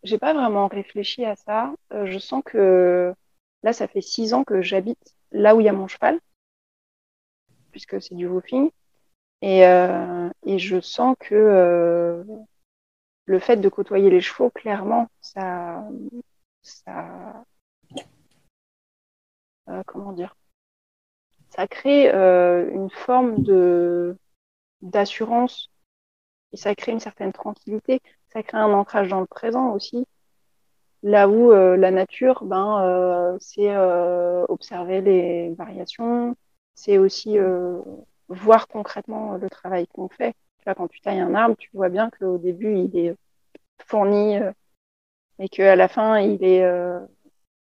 [0.03, 1.73] j'ai pas vraiment réfléchi à ça.
[1.93, 3.13] Euh, je sens que
[3.63, 6.19] là, ça fait six ans que j'habite là où il y a mon cheval
[7.75, 8.71] puisque c'est du woofing.
[9.43, 12.23] Et, euh, et, je sens que euh,
[13.27, 15.85] le fait de côtoyer les chevaux, clairement, ça,
[16.63, 17.45] ça
[19.69, 20.37] euh, comment dire,
[21.51, 23.43] ça crée une forme
[24.81, 25.69] d'assurance
[26.53, 28.01] et ça crée une certaine tranquillité.
[28.33, 30.07] Ça crée un ancrage dans le présent aussi.
[31.03, 33.77] Là où la nature, ben, c'est
[34.49, 36.37] observer les variations,
[36.75, 37.37] c'est aussi
[38.29, 40.35] voir concrètement le travail qu'on fait.
[40.59, 43.15] Tu vois, quand tu tailles un arbre, tu vois bien qu'au début, il est
[43.87, 44.39] fourni
[45.39, 46.65] et qu'à la fin, il est,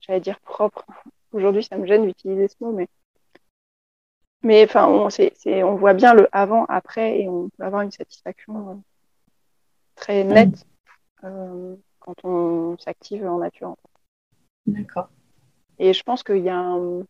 [0.02, 0.86] j'allais dire, propre.
[1.32, 2.90] Aujourd'hui, ça me gêne d'utiliser ce mot, mais
[4.44, 8.70] mais enfin, on, on voit bien le avant, après, et on peut avoir une satisfaction
[8.70, 8.76] euh,
[9.96, 10.66] très nette
[11.24, 13.76] euh, quand on s'active en nature.
[14.66, 15.10] D'accord.
[15.78, 17.04] Et je pense qu'il y a un,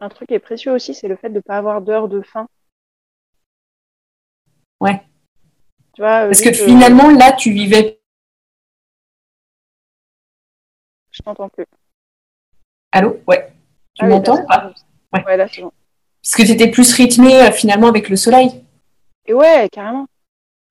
[0.00, 2.22] un, truc qui est précieux aussi, c'est le fait de ne pas avoir d'heure de
[2.22, 2.46] fin.
[4.80, 5.02] Ouais.
[5.94, 8.00] Tu vois, Parce que finalement, là, tu vivais.
[11.10, 11.66] Je t'entends plus.
[12.92, 13.20] Allô?
[13.26, 13.52] Ouais.
[13.94, 14.44] Tu ah m'entends
[15.12, 15.24] ouais.
[15.24, 15.72] ouais, là, c'est bon.
[16.22, 18.64] Parce que tu étais plus rythmé euh, finalement avec le soleil.
[19.26, 20.06] Et ouais, carrément.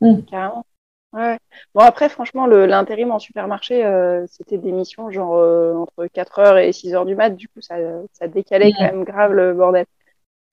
[0.01, 0.21] Hmm.
[0.23, 0.65] Carrément.
[1.13, 1.37] Ouais.
[1.75, 6.71] Bon, après, franchement, l'intérim en supermarché, euh, c'était des missions genre euh, entre 4h et
[6.71, 7.29] 6h du mat.
[7.29, 7.75] Du coup, ça,
[8.13, 9.85] ça décalait quand même grave le bordel.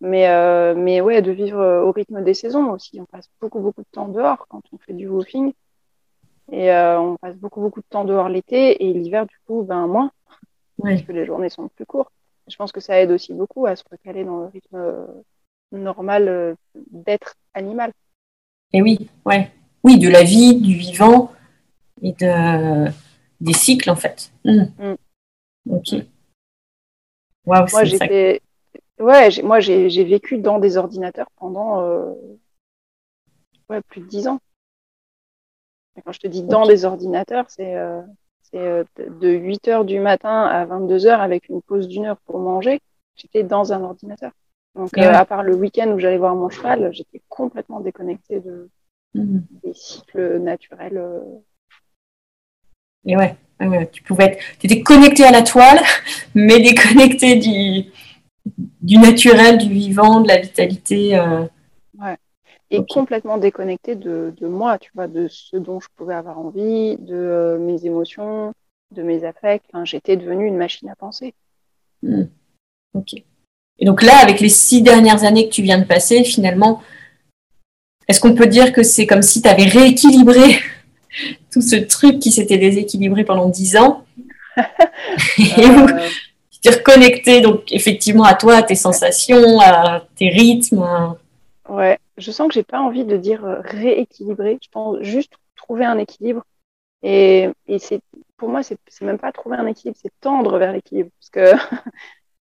[0.03, 0.29] Mais,
[0.75, 3.01] mais ouais, de vivre au rythme des saisons aussi.
[3.01, 5.53] On passe beaucoup, beaucoup de temps dehors quand on fait du woofing.
[6.53, 8.85] Et on passe beaucoup, beaucoup de temps dehors l'été.
[8.85, 10.11] Et l'hiver, du coup, ben moins.
[10.83, 12.13] Parce que les journées sont plus courtes
[12.51, 15.07] je pense que ça aide aussi beaucoup à se recaler dans le rythme euh,
[15.73, 16.55] normal euh,
[16.91, 17.93] d'être animal.
[18.73, 19.51] Et oui, ouais.
[19.85, 21.33] Oui, de la vie, du vivant
[22.03, 22.91] et de,
[23.41, 24.33] des cycles en fait.
[24.45, 24.65] Hmm.
[24.79, 24.95] Hmm.
[25.71, 25.95] Ok.
[27.47, 28.43] moi, j'ai
[28.99, 32.13] ouais, moi j'ai vécu dans des ordinateurs pendant euh,
[33.69, 34.41] ouais, plus de dix ans.
[35.97, 37.75] Et quand je te dis dans des ordinateurs, c'est
[38.51, 42.21] c'est euh, de 8 heures du matin à 22 heures avec une pause d'une heure
[42.27, 42.81] pour manger.
[43.17, 44.33] J'étais dans un ordinateur.
[44.75, 48.69] Donc, euh, à part le week-end où j'allais voir mon cheval, j'étais complètement déconnectée de,
[49.15, 49.45] mhm.
[49.65, 50.99] des cycles naturels.
[50.99, 51.21] Euh.
[53.05, 53.37] Et ouais,
[53.93, 55.81] tu pouvais être, tu étais connecté à la toile,
[56.35, 57.91] mais déconnecté du,
[58.83, 61.19] du naturel, du vivant, de la vitalité.
[61.99, 62.17] Ouais
[62.71, 66.97] et complètement déconnecté de, de, moi, tu vois, de ce dont je pouvais avoir envie,
[66.99, 68.55] de euh, mes émotions,
[68.93, 69.65] de mes affects.
[69.85, 71.35] J'étais devenue une machine à penser.
[72.03, 72.25] Hmm.
[72.95, 73.15] Ok.
[73.79, 76.81] Et donc là, avec les six dernières années que tu viens de passer, finalement,
[78.09, 80.59] est-ce qu'on peut dire que c'est comme si tu avais rééquilibré
[81.53, 84.05] tout ce truc qui s'était déséquilibré pendant dix ans
[84.57, 86.09] et où euh.
[86.51, 90.85] tu t'es reconnecté donc effectivement à toi, à tes sensations, à tes rythmes.
[91.69, 94.59] Ouais, je sens que j'ai pas envie de dire euh, rééquilibrer.
[94.63, 96.45] Je pense juste trouver un équilibre.
[97.03, 98.01] Et, et c'est
[98.37, 101.11] pour moi, c'est même pas trouver un équilibre, c'est tendre vers l'équilibre.
[101.21, 101.55] Parce que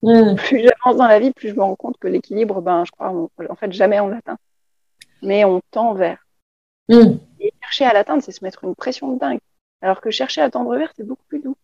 [0.02, 0.36] mm.
[0.48, 3.10] plus j'avance dans la vie, plus je me rends compte que l'équilibre, ben, je crois,
[3.10, 4.38] en fait, jamais on l'atteint.
[5.22, 6.18] Mais on tend vers.
[6.88, 7.16] Mm.
[7.40, 9.38] Et chercher à l'atteindre, c'est se mettre une pression de dingue.
[9.82, 11.56] Alors que chercher à tendre vers, c'est beaucoup plus doux.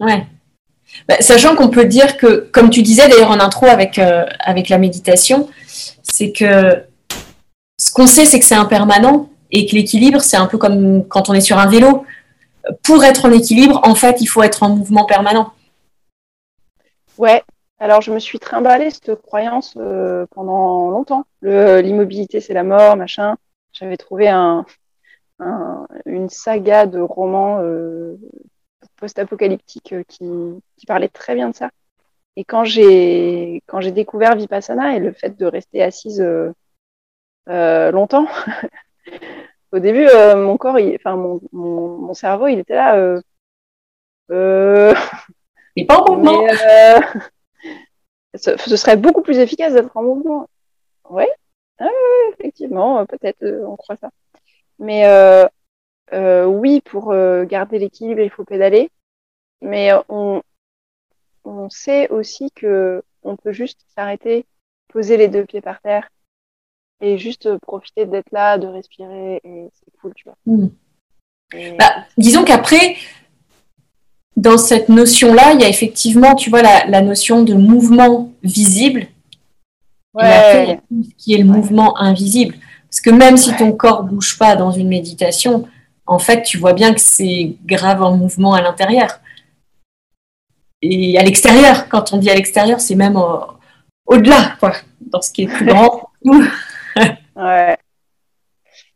[0.00, 0.26] Ouais.
[1.06, 4.68] Bah, sachant qu'on peut dire que, comme tu disais d'ailleurs en intro avec, euh, avec
[4.68, 6.82] la méditation, c'est que
[7.78, 11.28] ce qu'on sait, c'est que c'est impermanent et que l'équilibre, c'est un peu comme quand
[11.28, 12.04] on est sur un vélo.
[12.82, 15.52] Pour être en équilibre, en fait, il faut être en mouvement permanent.
[17.16, 17.42] Ouais,
[17.78, 21.24] alors je me suis trimballée cette croyance euh, pendant longtemps.
[21.42, 23.36] L'immobilité, c'est la mort, machin.
[23.72, 24.66] J'avais trouvé un,
[26.06, 28.16] une saga de romans euh,
[28.96, 30.28] post-apocalyptiques euh, qui,
[30.76, 31.70] qui parlait très bien de ça.
[32.36, 36.52] Et quand j'ai quand j'ai découvert Vipassana et le fait de rester assise euh,
[37.48, 38.26] euh, longtemps,
[39.72, 42.96] au début euh, mon corps, enfin mon, mon, cerveau, il était là.
[42.96, 43.20] Euh,
[44.30, 44.94] euh,
[45.88, 46.46] pas en mouvement.
[48.34, 50.48] Ce, ce, serait beaucoup plus efficace d'être en mouvement.
[51.08, 51.30] Ouais,
[51.78, 51.88] ah,
[52.32, 54.10] effectivement, peut-être on croit ça.
[54.78, 55.04] Mais
[56.12, 57.14] oui, pour
[57.46, 58.90] garder l'équilibre, il faut pédaler.
[59.60, 60.42] Mais on,
[61.44, 64.46] on sait aussi que on peut juste s'arrêter,
[64.88, 66.08] poser les deux pieds par terre
[67.00, 70.36] et juste profiter d'être là, de respirer et c'est cool, tu vois.
[70.46, 70.68] Hmm.
[71.78, 72.96] Bah, disons qu'après,
[74.38, 79.08] dans cette notion-là, il y a effectivement, tu vois, la, notion de mouvement visible.
[80.20, 82.54] Et après, il y a tout ce qui est le mouvement invisible.
[82.88, 85.66] Parce que même si ton corps bouge pas dans une méditation,
[86.06, 89.20] en fait, tu vois bien que c'est grave en mouvement à l'intérieur
[90.82, 91.88] et à l'extérieur.
[91.88, 93.20] Quand on dit à l'extérieur, c'est même
[94.06, 96.10] au-delà, quoi, dans ce qui est plus grand
[97.36, 97.76] ouais.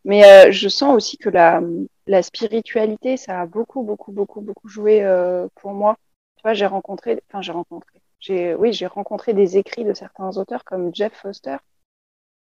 [0.05, 1.61] Mais euh, je sens aussi que la,
[2.07, 5.97] la, spiritualité, ça a beaucoup, beaucoup, beaucoup, beaucoup joué euh, pour moi.
[6.37, 10.37] Tu vois, j'ai rencontré, enfin, j'ai rencontré, j'ai, oui, j'ai rencontré des écrits de certains
[10.37, 11.57] auteurs comme Jeff Foster,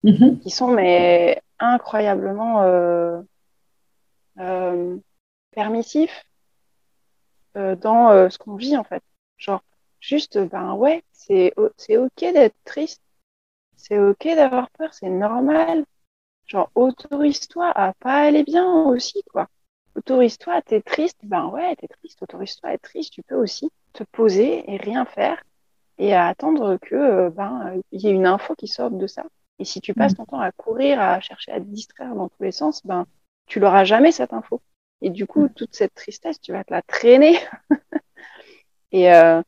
[0.04, 0.40] mm-hmm.
[0.40, 3.20] qui sont mais incroyablement euh,
[5.52, 6.26] permissifs
[7.54, 9.02] dans ce qu'on vit en fait.
[9.38, 9.62] Genre,
[10.00, 13.00] juste, ben ouais, c'est ok d'être triste,
[13.76, 15.84] c'est ok d'avoir peur, c'est normal.
[16.46, 19.48] Genre, autorise-toi à pas aller bien aussi, quoi.
[19.96, 24.02] Autorise-toi, t'es triste, ben ouais, t'es triste, autorise-toi à être triste, tu peux aussi te
[24.04, 25.42] poser et rien faire
[25.98, 29.24] et à attendre que euh, ben il y ait une info qui sorte de ça.
[29.58, 30.16] Et si tu passes mm.
[30.16, 33.06] ton temps à courir, à chercher à te distraire dans tous les sens, ben
[33.46, 34.60] tu l'auras jamais cette info.
[35.00, 35.50] Et du coup, mm.
[35.50, 37.38] toute cette tristesse, tu vas te la traîner.
[38.92, 39.42] et, euh,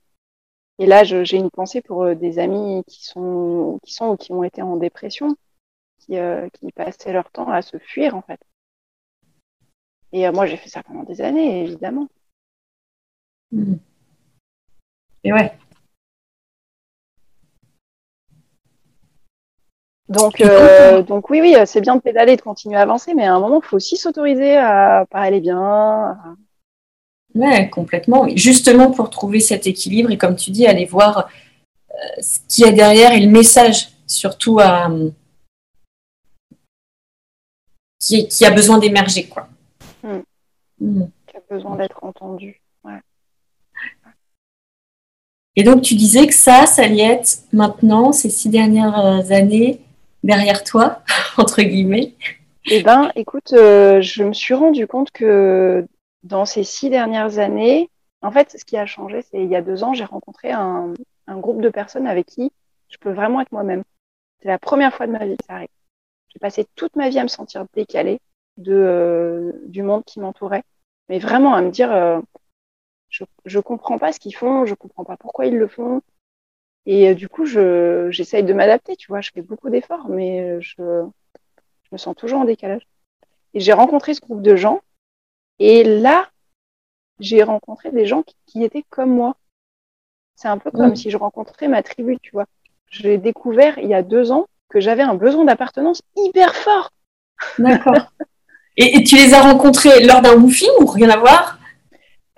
[0.79, 4.33] et là, j'ai une pensée pour euh, des amis qui sont, qui sont ou qui
[4.33, 5.37] ont été en dépression,
[6.07, 8.41] qui, euh, qui passaient leur temps à se fuir, en fait.
[10.13, 12.09] Et euh, moi, j'ai fait ça pendant des années, évidemment.
[13.53, 13.77] Hmm.
[15.25, 15.53] Et ouais.
[20.09, 20.41] Donc,
[21.09, 23.61] donc oui, oui, c'est bien de pédaler, de continuer à avancer, mais à un moment,
[23.61, 26.17] il faut aussi s'autoriser à pas aller bien,
[27.37, 28.27] Ouais, complètement.
[28.35, 31.29] Justement pour trouver cet équilibre et comme tu dis, aller voir
[31.91, 34.91] euh, ce qu'il y a derrière et le message surtout à,
[37.99, 39.29] qui, qui, a besoin d'émerger.
[39.29, 39.49] quoi.
[40.03, 40.21] Hmm.
[40.81, 41.07] Hmm.
[41.27, 42.61] Qui a besoin d'être entendu.
[42.85, 43.01] Ouais.
[45.57, 49.81] Et donc tu disais que ça, Saliette, maintenant, ces six dernières euh, années,
[50.23, 51.03] derrière toi,
[51.39, 52.15] entre guillemets.
[52.69, 55.87] Eh ben, écoute, euh, je me suis rendu compte que
[56.25, 57.89] dans ces six dernières années,
[58.23, 60.93] en fait, ce qui a changé, c'est il y a deux ans, j'ai rencontré un,
[61.29, 62.53] groupe de personnes avec qui
[62.89, 63.83] je peux vraiment être moi-même.
[64.43, 65.69] C'est la première fois de ma vie que ça arrive.
[66.37, 68.21] J'ai passé toute ma vie à me sentir décalée
[68.59, 70.65] de, euh, du monde qui m'entourait,
[71.09, 72.21] mais vraiment à me dire, euh,
[73.09, 76.03] je, je comprends pas ce qu'ils font, je comprends pas pourquoi ils le font.
[76.85, 80.61] Et euh, du coup, je, j'essaye de m'adapter, tu vois, je fais beaucoup d'efforts, mais
[80.61, 82.87] je, je me sens toujours en décalage.
[83.55, 84.83] Et j'ai rencontré ce groupe de gens
[85.59, 86.29] et là,
[87.19, 89.39] j'ai rencontré des gens qui, étaient comme moi.
[90.35, 92.45] C'est un peu comme si je rencontrais ma tribu, tu vois.
[92.91, 96.91] J'ai découvert il y a deux ans que j'avais un besoin d'appartenance hyper fort.
[97.59, 98.13] D'accord.
[98.77, 101.59] et, tu les as rencontrés lors d'un woofing ou rien à voir?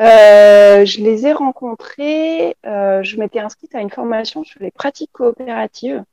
[0.00, 5.10] Euh, je les ai rencontrés, euh, je m'étais inscrite à une formation sur les pratiques
[5.12, 6.04] coopératives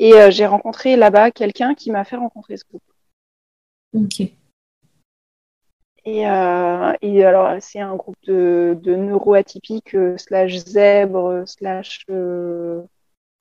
[0.00, 2.82] et euh, j'ai rencontré là-bas quelqu'un qui m'a fait rencontrer ce groupe.
[3.94, 4.28] Ok.
[6.04, 12.82] Et, euh, et alors, c'est un groupe de, de neuroatypiques, euh, slash zèbre, slash euh,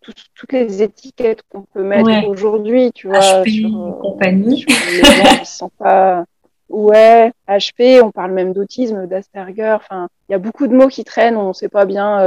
[0.02, 3.20] toutes les étiquettes qu'on peut mettre aujourd'hui, tu vois.
[3.20, 4.66] HP, sur, compagnie.
[4.68, 6.26] les gens qui sont pas.
[6.70, 9.74] Ouais, HP, on parle même d'autisme, d'Asperger.
[9.76, 12.24] Enfin, il y a beaucoup de mots qui traînent, on ne sait pas bien.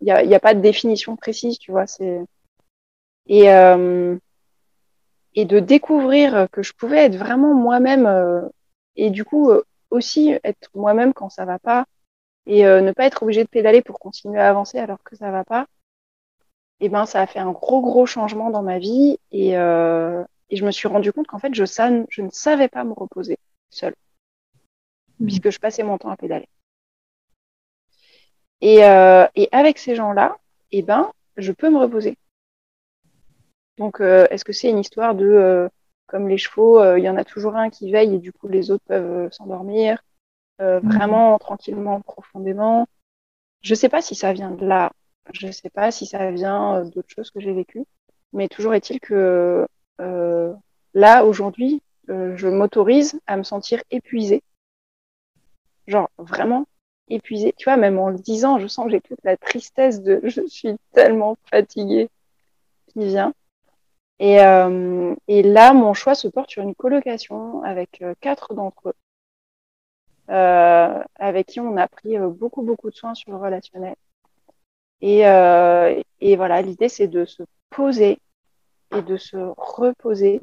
[0.00, 1.86] Il n'y a, y a, pas de définition précise, tu vois.
[1.86, 2.20] C'est
[3.26, 3.48] et
[5.34, 8.50] et de découvrir que je pouvais être vraiment moi-même
[8.96, 11.86] et du coup euh, aussi être moi-même quand ça va pas
[12.46, 15.30] et euh, ne pas être obligé de pédaler pour continuer à avancer alors que ça
[15.30, 15.66] va pas
[16.82, 20.24] et eh ben ça a fait un gros gros changement dans ma vie et, euh,
[20.50, 23.38] et je me suis rendu compte qu'en fait je, je ne savais pas me reposer
[23.70, 23.94] seule
[25.20, 25.26] mmh.
[25.26, 26.48] puisque je passais mon temps à pédaler
[28.60, 30.36] et, et avec ces gens là
[30.72, 32.16] et eh ben je peux me reposer
[33.78, 35.70] donc est-ce que c'est une histoire de
[36.12, 38.46] comme les chevaux, euh, il y en a toujours un qui veille et du coup
[38.46, 40.04] les autres peuvent euh, s'endormir
[40.60, 40.92] euh, mhm.
[40.92, 42.86] vraiment tranquillement, profondément.
[43.62, 44.92] Je ne sais pas si ça vient de là,
[45.32, 47.84] je ne sais pas si ça vient d'autres choses que j'ai vécues,
[48.32, 49.66] mais toujours est-il que
[50.94, 54.42] là aujourd'hui, je m'autorise à me sentir épuisée,
[55.86, 56.66] genre vraiment
[57.08, 57.54] épuisée.
[57.56, 60.46] Tu vois, même en le disant, je sens que j'ai toute la tristesse de je
[60.46, 62.08] suis tellement fatiguée
[62.88, 63.34] qui vient.
[64.18, 68.90] Et, euh, et, là, mon choix se porte sur une colocation avec euh, quatre d'entre
[68.90, 68.94] eux,
[70.30, 73.96] euh, avec qui on a pris euh, beaucoup, beaucoup de soins sur le relationnel.
[75.02, 78.18] Et, euh, et voilà, l'idée, c'est de se poser
[78.96, 80.40] et de se reposer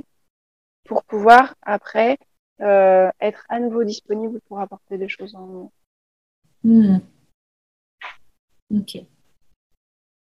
[0.86, 2.18] pour pouvoir, après,
[2.60, 5.72] être à nouveau disponible pour apporter des choses en nous.
[6.64, 6.97] Hmm.
[8.76, 8.97] Ok.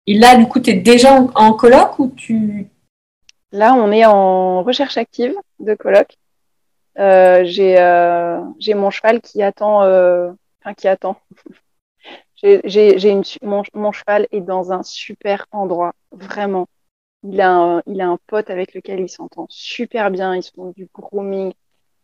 [0.05, 2.69] Et là, du coup, tu es déjà en, en colloque ou tu
[3.51, 6.17] Là, on est en recherche active de colloque.
[6.99, 8.41] Euh, j'ai euh,
[8.75, 10.31] mon cheval qui attend, euh,
[10.61, 11.19] enfin qui attend.
[12.43, 16.67] j'ai une mon, mon, cheval est dans un super endroit, vraiment.
[17.23, 20.35] Il a un, il a un pote avec lequel il s'entend super bien.
[20.35, 21.51] Ils font du grooming.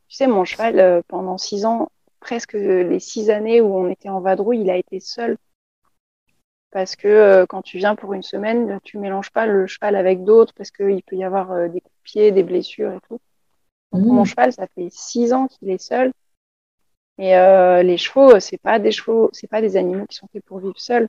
[0.07, 4.09] Tu sais, mon cheval euh, pendant six ans, presque les six années où on était
[4.09, 5.37] en vadrouille, il a été seul
[6.73, 10.23] parce que euh, quand tu viens pour une semaine, tu mélanges pas le cheval avec
[10.23, 13.19] d'autres parce qu'il peut y avoir euh, des coups de pied, des blessures et tout.
[13.91, 14.11] Mmh.
[14.11, 16.11] Mon cheval, ça fait six ans qu'il est seul
[17.17, 20.43] Et euh, les chevaux, c'est pas des chevaux, c'est pas des animaux qui sont faits
[20.45, 21.07] pour vivre seuls,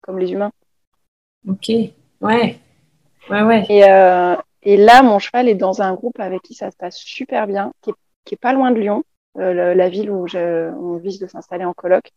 [0.00, 0.52] comme les humains.
[1.48, 2.58] Ok, ouais,
[3.30, 3.64] ouais, ouais.
[3.68, 6.96] Et, euh, et là, mon cheval est dans un groupe avec qui ça se passe
[6.96, 7.94] super bien, qui est,
[8.24, 9.04] qui est pas loin de Lyon,
[9.38, 12.12] euh, la ville où je, on vise de s'installer en coloc.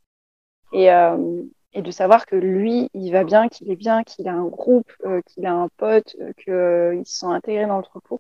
[0.74, 1.44] Et, euh,
[1.74, 4.92] et de savoir que lui, il va bien, qu'il est bien, qu'il a un groupe,
[5.06, 8.20] euh, qu'il a un pote, euh, qu'il se sent intégré dans le troupeau.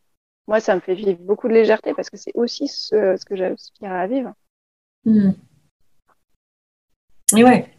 [0.49, 3.35] Moi, ça me fait vivre beaucoup de légèreté parce que c'est aussi ce, ce que
[3.35, 4.33] j'aspire à vivre.
[5.05, 5.29] Hmm.
[7.37, 7.71] Et ouais.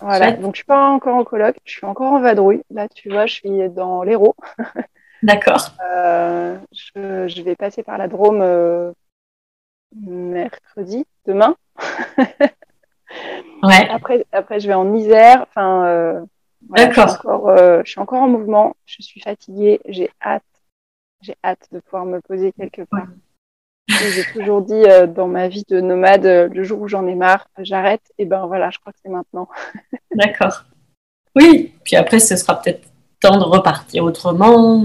[0.00, 2.64] Voilà, donc je suis pas encore en coloc, je suis encore en vadrouille.
[2.70, 4.34] Là, tu vois, je suis dans l'Hérault.
[5.22, 5.60] D'accord.
[5.84, 8.90] Euh, je, je vais passer par la Drôme euh,
[9.94, 11.54] mercredi, demain.
[13.62, 13.88] Ouais.
[13.90, 15.42] Après, après, je vais en Isère.
[15.42, 16.20] Enfin, euh,
[16.68, 17.34] voilà, je, suis D'accord.
[17.34, 18.76] encore, je suis encore en mouvement.
[18.86, 19.80] Je suis fatiguée.
[19.86, 20.44] J'ai hâte.
[21.22, 23.08] J'ai hâte de pouvoir me poser quelque part.
[23.88, 27.14] J'ai toujours dit euh, dans ma vie de nomade, euh, le jour où j'en ai
[27.14, 28.12] marre, j'arrête.
[28.18, 29.48] Et ben voilà, je crois que c'est maintenant.
[30.14, 30.64] D'accord.
[31.34, 31.74] Oui.
[31.84, 32.86] Puis après, ce sera peut-être
[33.20, 34.78] temps de repartir autrement,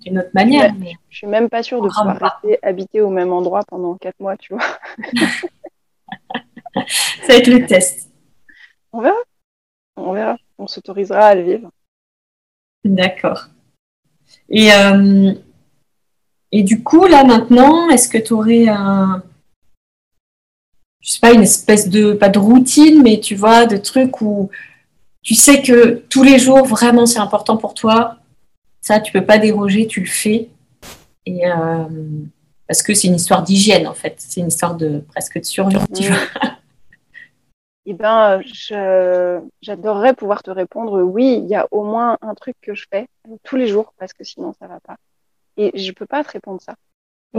[0.00, 0.72] d'une autre manière.
[0.78, 4.18] mais- Je suis même pas sûre de pouvoir rester habiter au même endroit pendant quatre
[4.20, 4.64] mois, tu vois.
[7.22, 8.08] Ça va être le test.
[8.92, 9.18] On verra.
[9.96, 10.36] On verra.
[10.58, 11.70] On s'autorisera à le vivre.
[12.84, 13.48] D'accord.
[14.48, 15.34] Et, euh,
[16.52, 19.22] et du coup, là maintenant, est-ce que tu aurais un,
[21.00, 24.50] je sais pas, une espèce de, pas de routine, mais tu vois, de trucs où
[25.22, 28.16] tu sais que tous les jours, vraiment, c'est important pour toi.
[28.80, 30.48] Ça, tu peux pas déroger, tu le fais.
[31.26, 31.84] Et euh,
[32.66, 34.14] parce que c'est une histoire d'hygiène, en fait.
[34.18, 36.18] C'est une histoire de presque de survie, tu vois.
[37.86, 42.54] Eh ben, je- j'adorerais pouvoir te répondre oui, il y a au moins un truc
[42.60, 43.08] que je fais
[43.44, 44.96] tous les jours parce que sinon ça va pas.
[45.58, 46.76] Et je peux pas te répondre ça.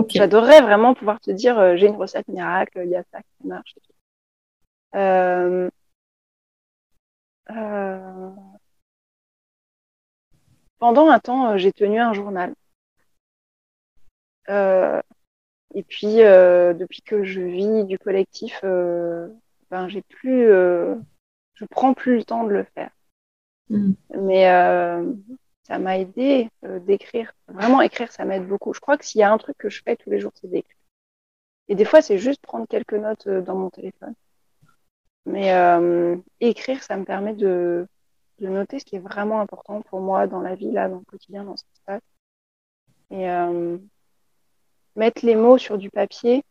[0.09, 3.47] J'adorerais vraiment pouvoir te dire euh, j'ai une recette miracle, il y a ça qui
[3.47, 3.75] marche.
[4.95, 5.69] Euh,
[7.49, 8.29] euh,
[10.77, 12.53] Pendant un temps, j'ai tenu un journal.
[15.75, 22.23] Et puis, depuis que je vis du collectif, ben, j'ai plus, je prends plus le
[22.23, 22.89] temps de le faire.
[23.69, 23.93] Mm.
[24.21, 24.45] Mais
[25.69, 27.31] ça m'a aidé euh, d'écrire.
[27.47, 28.73] Vraiment, écrire, ça m'aide beaucoup.
[28.73, 30.49] Je crois que s'il y a un truc que je fais tous les jours, c'est
[30.49, 30.75] d'écrire.
[31.67, 34.15] Et des fois, c'est juste prendre quelques notes euh, dans mon téléphone.
[35.27, 37.87] Mais euh, écrire, ça me permet de,
[38.39, 41.43] noter ce qui est vraiment important pour moi dans la vie, là, dans le quotidien,
[41.43, 42.01] dans ce qui se passe.
[43.11, 43.27] Et
[44.95, 46.43] mettre les mots sur du papier,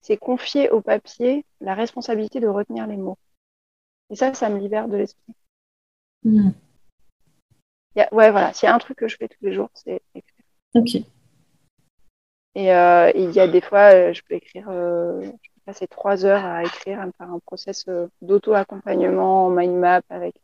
[0.00, 3.18] c'est confier au papier la responsabilité de retenir les mots.
[4.10, 5.34] Et ça, ça me libère de l'esprit.
[6.24, 6.50] Mm.
[7.96, 9.52] Il y a- ouais, voilà, s'il y a un truc que je fais tous les
[9.54, 10.44] jours, c'est écrire.
[10.74, 11.04] Ok.
[12.54, 15.88] Et euh, il y a des fois, euh, je peux écrire, euh, je peux passer
[15.88, 20.36] trois heures à écrire, à me faire un process euh, d'auto-accompagnement en mind map avec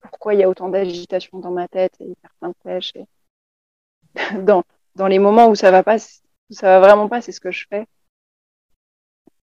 [0.00, 2.92] pourquoi il y a autant d'agitation dans ma tête et faire plein de flèches.
[2.96, 3.06] Et...
[4.44, 4.64] dans,
[4.96, 7.50] dans les moments où ça va pas, où ça va vraiment pas, c'est ce que
[7.50, 7.86] je fais.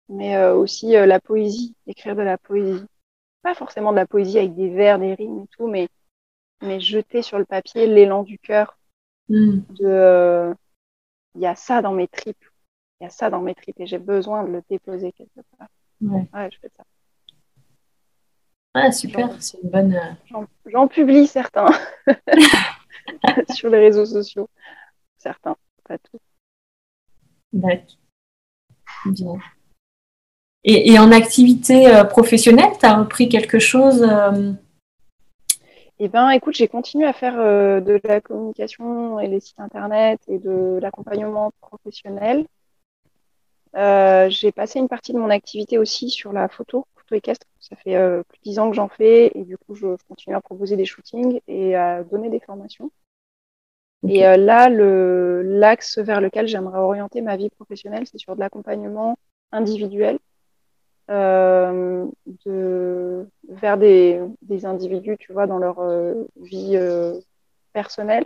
[0.10, 2.86] Mais aussi la poésie, écrire de la poésie.
[3.42, 5.90] Pas forcément de la poésie avec des vers, des rimes et tout, mais,
[6.62, 8.78] mais jeter sur le papier l'élan du cœur
[9.30, 9.60] Mm.
[9.72, 10.54] de euh,
[11.36, 12.46] il y a ça dans mes tripes,
[13.02, 15.68] il y a ça dans mes tripes et j'ai besoin de le déposer quelque part.
[16.00, 16.26] Ouais.
[16.34, 16.84] Ouais, je fais ça.
[18.74, 19.30] Ah, super.
[19.42, 19.94] C'est une bonne.
[19.96, 21.68] euh, J'en- J'en publie certains
[23.54, 24.50] sur les réseaux sociaux.
[25.18, 26.20] Certains, pas tous.
[27.52, 27.98] D'accord.
[29.08, 29.34] Bien.
[30.64, 34.54] Et, et en activité euh, professionnelle, tu as repris quelque chose euh,
[36.00, 40.22] Eh ben, écoute, j'ai continué à faire euh, de la communication et les sites internet
[40.28, 42.46] et de l'accompagnement professionnel.
[43.76, 47.48] Euh, j'ai passé une partie de mon activité aussi sur la photo, photo équestre.
[47.60, 50.36] Ça fait euh, plus de dix ans que j'en fais et du coup, je continue
[50.36, 52.92] à proposer des shootings et à donner des formations.
[54.08, 58.40] Et euh, là, le l'axe vers lequel j'aimerais orienter ma vie professionnelle, c'est sur de
[58.40, 59.18] l'accompagnement
[59.52, 60.20] individuel
[61.10, 67.20] de, vers des, des individus, tu vois, dans leur euh, vie euh,
[67.74, 68.26] personnelle.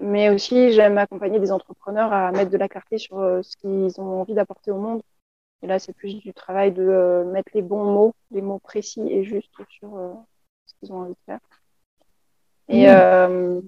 [0.00, 4.00] Mais aussi, j'aime accompagner des entrepreneurs à mettre de la clarté sur euh, ce qu'ils
[4.00, 5.02] ont envie d'apporter au monde.
[5.62, 9.02] Et là, c'est plus du travail de euh, mettre les bons mots, les mots précis
[9.08, 10.12] et justes sur euh,
[10.66, 11.40] ce qu'ils ont envie de faire.
[12.68, 12.90] Et, Mmh.
[12.90, 13.60] euh,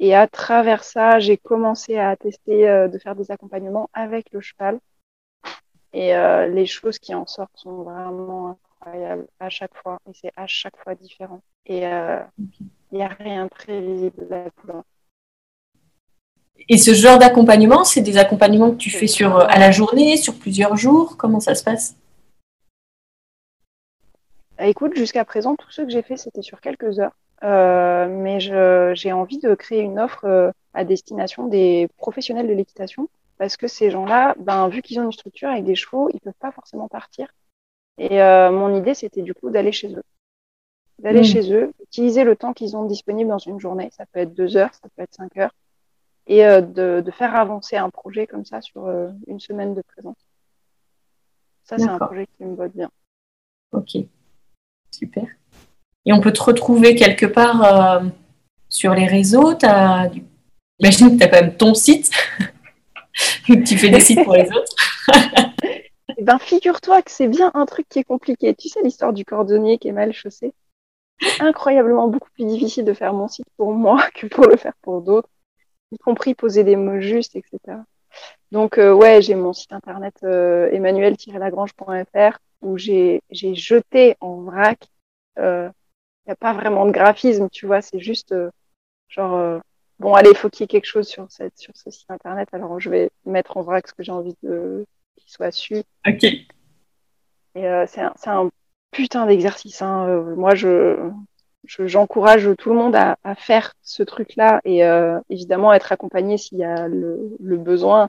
[0.00, 4.40] et à travers ça, j'ai commencé à tester euh, de faire des accompagnements avec le
[4.40, 4.78] cheval.
[5.94, 9.98] Et euh, les choses qui en sortent sont vraiment incroyables à chaque fois.
[10.08, 11.40] Et c'est à chaque fois différent.
[11.66, 12.18] Et il euh,
[12.92, 14.84] n'y a rien de prévisible là-dedans.
[16.68, 20.36] Et ce genre d'accompagnement, c'est des accompagnements que tu fais sur, à la journée, sur
[20.38, 21.16] plusieurs jours?
[21.16, 21.96] Comment ça se passe?
[24.58, 27.14] Bah, Écoute, jusqu'à présent, tout ce que j'ai fait, c'était sur quelques heures.
[27.44, 33.08] Euh, mais j'ai envie de créer une offre euh, à destination des professionnels de l'équitation
[33.38, 36.32] parce que ces gens-là, ben, vu qu'ils ont une structure avec des chevaux, ils peuvent
[36.38, 37.28] pas forcément partir.
[37.98, 40.02] Et euh, mon idée, c'était du coup d'aller chez eux.
[41.00, 41.24] D'aller hmm.
[41.24, 43.90] chez eux, utiliser le temps qu'ils ont disponible dans une journée.
[43.92, 45.54] Ça peut être deux heures, ça peut être cinq heures
[46.26, 49.82] et euh, de, de, faire avancer un projet comme ça sur euh, une semaine de
[49.82, 50.16] présence.
[51.64, 52.90] Ça, c'est un projet qui me botte bien.
[53.72, 53.96] Ok,
[54.90, 55.26] super.
[56.06, 58.02] Et on peut te retrouver quelque part
[58.68, 59.54] sur les réseaux?
[59.62, 60.10] As...
[60.78, 62.10] J'imagine que tu as quand même ton site,
[63.66, 64.74] tu fais des sites pour les autres.
[66.16, 68.54] eh ben, figure-toi que c'est bien un truc qui est compliqué.
[68.54, 70.52] Tu sais l'histoire du cordonnier qui est mal chaussé
[71.40, 75.00] Incroyablement beaucoup plus difficile de faire mon site pour moi que pour le faire pour
[75.00, 75.28] d'autres
[75.94, 77.78] y compris poser des mots justes, etc.
[78.50, 84.78] Donc, euh, ouais, j'ai mon site internet euh, emmanuel-lagrange.fr où j'ai jeté en vrac.
[85.36, 85.68] Il euh,
[86.26, 88.34] n'y a pas vraiment de graphisme, tu vois, c'est juste
[89.08, 89.60] genre,
[89.98, 92.48] bon, allez, il faut qu'il y ait quelque chose sur, cette, sur ce site internet,
[92.52, 94.86] alors je vais mettre en vrac ce que j'ai envie de
[95.16, 95.82] qu'il soit su.
[96.06, 96.24] Ok.
[96.24, 98.50] Et c'est un, un,
[98.90, 99.82] putain d'exercice.
[99.82, 100.34] Hein.
[100.36, 101.10] moi, je,
[101.66, 106.64] j'encourage tout le monde à, faire ce truc-là et euh, évidemment être accompagné s'il y
[106.64, 108.08] a le, besoin.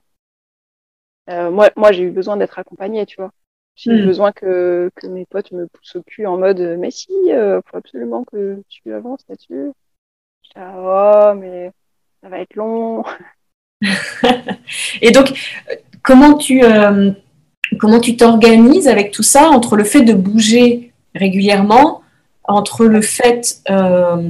[1.30, 3.32] Euh, moi, moi j'ai eu besoin d'être accompagné, tu vois.
[3.76, 4.06] J'ai eu hmm.
[4.06, 7.78] besoin que, que mes potes me poussent au cul en mode mais si, euh, faut
[7.78, 9.72] absolument que tu avances là-dessus.
[10.58, 11.72] Oh, mais
[12.22, 13.04] ça va être long.
[15.02, 15.34] et donc,
[16.02, 16.62] comment tu
[17.80, 22.02] comment tu t'organises avec tout ça entre le fait de bouger régulièrement
[22.44, 24.30] entre le fait euh,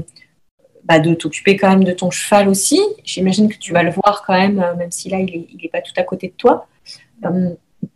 [0.85, 4.23] bah, de t'occuper quand même de ton cheval aussi, j'imagine que tu vas le voir
[4.25, 6.67] quand même, euh, même si là il n'est pas tout à côté de toi,
[7.25, 7.55] euh,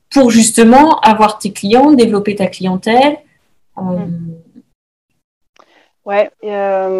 [0.10, 3.18] pour justement avoir tes clients, développer ta clientèle.
[3.78, 4.08] Mm.
[6.10, 6.32] Ouais,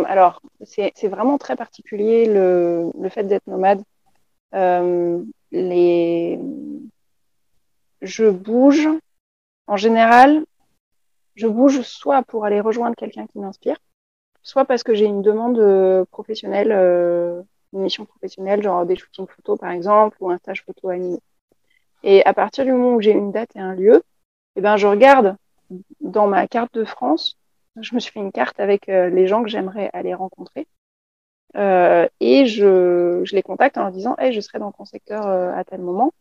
[0.06, 3.82] alors c'est vraiment très particulier le, fait d'être nomade.
[5.52, 6.40] les...
[8.02, 8.88] Je bouge
[9.68, 10.46] en général
[11.40, 13.78] je bouge soit pour aller rejoindre quelqu'un qui m'inspire,
[14.44, 17.42] soit parce que j'ai une demande euh, professionnelle, euh,
[17.72, 21.20] une mission professionnelle, genre des shootings photos par exemple, ou un stage photo animé.
[22.04, 24.04] Et à partir du moment où j'ai une date et un lieu,
[24.58, 25.38] eh ben, je regarde
[26.02, 27.38] dans ma carte de France,
[27.82, 30.68] je me suis fait une carte avec euh, les gens que j'aimerais aller rencontrer.
[31.56, 35.64] et je, je, les contacte en leur disant hey, je serai dans ton secteur à
[35.64, 36.14] tel moment.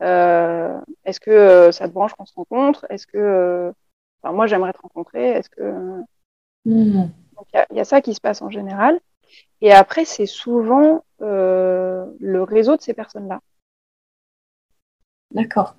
[0.00, 2.86] Est-ce que ça te branche qu'on se rencontre?
[2.88, 3.72] Est-ce que
[4.24, 5.30] moi, j'aimerais te rencontrer.
[5.30, 6.02] Est-ce que.
[6.66, 7.08] Hmm.
[7.70, 9.00] il y, a ça qui se passe en général.
[9.62, 13.40] Et après, c'est souvent euh, le réseau de ces personnes-là.
[15.30, 15.74] D'accord.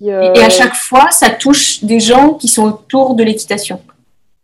[0.00, 3.80] Et à euh, chaque fois, ça touche des gens qui sont autour de l'équitation,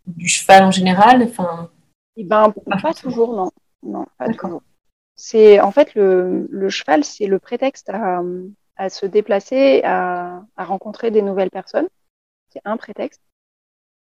[0.07, 1.23] du cheval en général.
[1.23, 1.69] Enfin.
[2.17, 3.51] Eh ben, pas, toujours, non.
[3.83, 4.61] Non, pas toujours.
[5.15, 8.21] C'est en fait le, le cheval, c'est le prétexte à,
[8.75, 11.87] à, se déplacer, à, à rencontrer des nouvelles personnes
[12.51, 13.21] c'est un prétexte.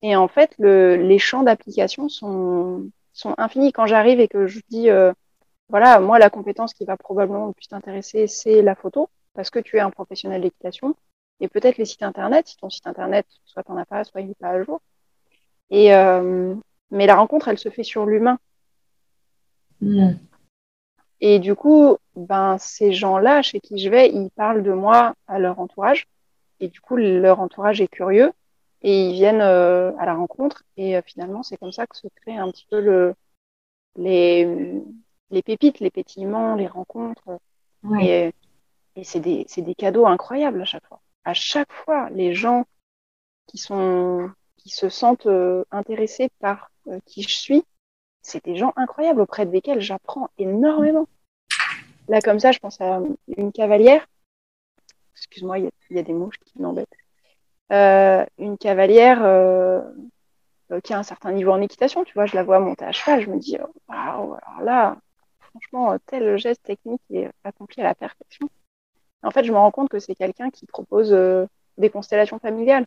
[0.02, 3.72] Et en fait, le, les champs d'application sont, sont infinis.
[3.72, 5.12] Quand j'arrive et que je dis, euh,
[5.68, 9.58] voilà, moi, la compétence qui va probablement le plus t'intéresser, c'est la photo, parce que
[9.58, 10.94] tu es un professionnel d'équitation.
[11.40, 14.28] Et peut-être les sites internet, si ton site internet, soit t'en as pas, soit il
[14.28, 14.80] n'est pas à jour.
[15.70, 16.54] Et, euh,
[16.90, 18.38] mais la rencontre, elle se fait sur l'humain.
[19.80, 20.12] Hmm.
[21.20, 25.38] Et du coup, ben, ces gens-là, chez qui je vais, ils parlent de moi à
[25.38, 26.06] leur entourage.
[26.60, 28.32] Et du coup, leur entourage est curieux
[28.82, 30.64] et ils viennent euh, à la rencontre.
[30.76, 33.14] Et euh, finalement, c'est comme ça que se crée un petit peu le,
[33.96, 34.82] les,
[35.30, 37.38] les pépites, les pétillements, les rencontres.
[38.00, 38.32] Et,
[38.96, 41.00] et c'est des, des, cadeaux incroyables à chaque fois.
[41.24, 42.64] À chaque fois, les gens
[43.46, 44.30] qui, sont,
[44.70, 46.70] se sentent euh, intéressés par
[47.04, 47.64] qui je suis,
[48.22, 51.06] c'est des gens incroyables auprès desquels j'apprends énormément.
[52.08, 53.00] Là, comme ça, je pense à
[53.36, 54.06] une cavalière
[55.18, 56.88] excuse-moi, il y, a des mouches qui m'embêtent.
[57.72, 59.82] Euh, une cavalière euh,
[60.70, 62.92] euh, qui a un certain niveau en équitation, tu vois, je la vois monter à
[62.92, 64.96] cheval, je me dis, oh, waouh, alors là,
[65.40, 68.48] franchement, tel geste technique est accompli à la perfection.
[69.22, 71.10] En fait, je me rends compte que c'est quelqu'un qui propose
[71.76, 72.86] des constellations familiales.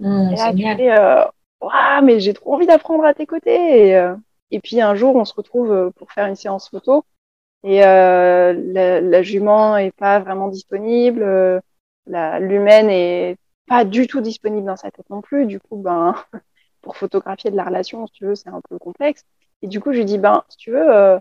[0.00, 3.88] Mmh, et là, tu mais j'ai trop envie d'apprendre à tes côtés.
[3.88, 4.12] Et,
[4.50, 7.04] et, puis un jour, on se retrouve pour faire une séance photo
[7.64, 11.60] et euh, la, jument est pas vraiment disponible, euh,
[12.06, 15.46] l'humaine est pas du tout disponible dans sa tête non plus.
[15.46, 16.14] Du coup, ben,
[16.82, 19.24] pour photographier de la relation, si tu veux, c'est un peu complexe.
[19.62, 21.18] Et du coup, je lui dis, ben, si tu veux, euh,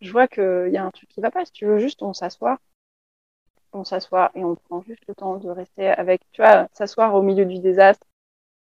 [0.00, 1.44] je vois qu'il y a un truc qui va pas.
[1.44, 2.58] Si tu veux juste, on s'assoit,
[3.76, 7.22] on s'assoit et on prend juste le temps de rester avec, tu vois, s'asseoir au
[7.22, 8.06] milieu du désastre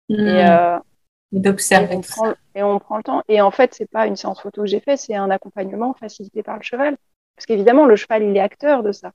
[0.09, 0.27] et, mmh.
[0.27, 0.79] euh,
[1.33, 2.01] d'observer.
[2.55, 3.23] Et, on prend le temps.
[3.29, 6.43] Et en fait, c'est pas une séance photo que j'ai fait, c'est un accompagnement facilité
[6.43, 6.97] par le cheval.
[7.37, 9.13] Parce qu'évidemment, le cheval, il est acteur de ça.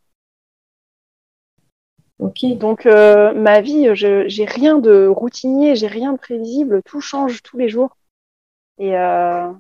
[2.19, 2.45] Ok.
[2.57, 7.41] Donc, euh, ma vie, je j'ai rien de routinier, j'ai rien de prévisible, tout change
[7.41, 7.97] tous les jours.
[8.77, 9.51] Et, euh,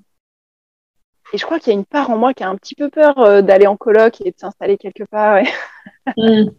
[1.33, 2.89] et je crois qu'il y a une part en moi qui a un petit peu
[2.89, 5.35] peur euh, d'aller en coloc et de s'installer quelque part.
[5.35, 5.49] Ouais.
[6.17, 6.49] Hmm.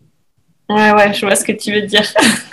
[0.69, 2.05] ouais, ouais, je vois ce que tu veux dire.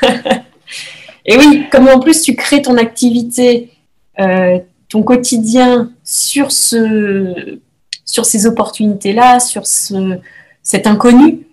[1.26, 3.72] et oui, comme en plus tu crées ton activité,
[4.20, 4.58] euh,
[4.90, 7.60] ton quotidien sur, ce,
[8.06, 10.20] sur ces opportunités-là, sur ce,
[10.64, 11.48] cet inconnu,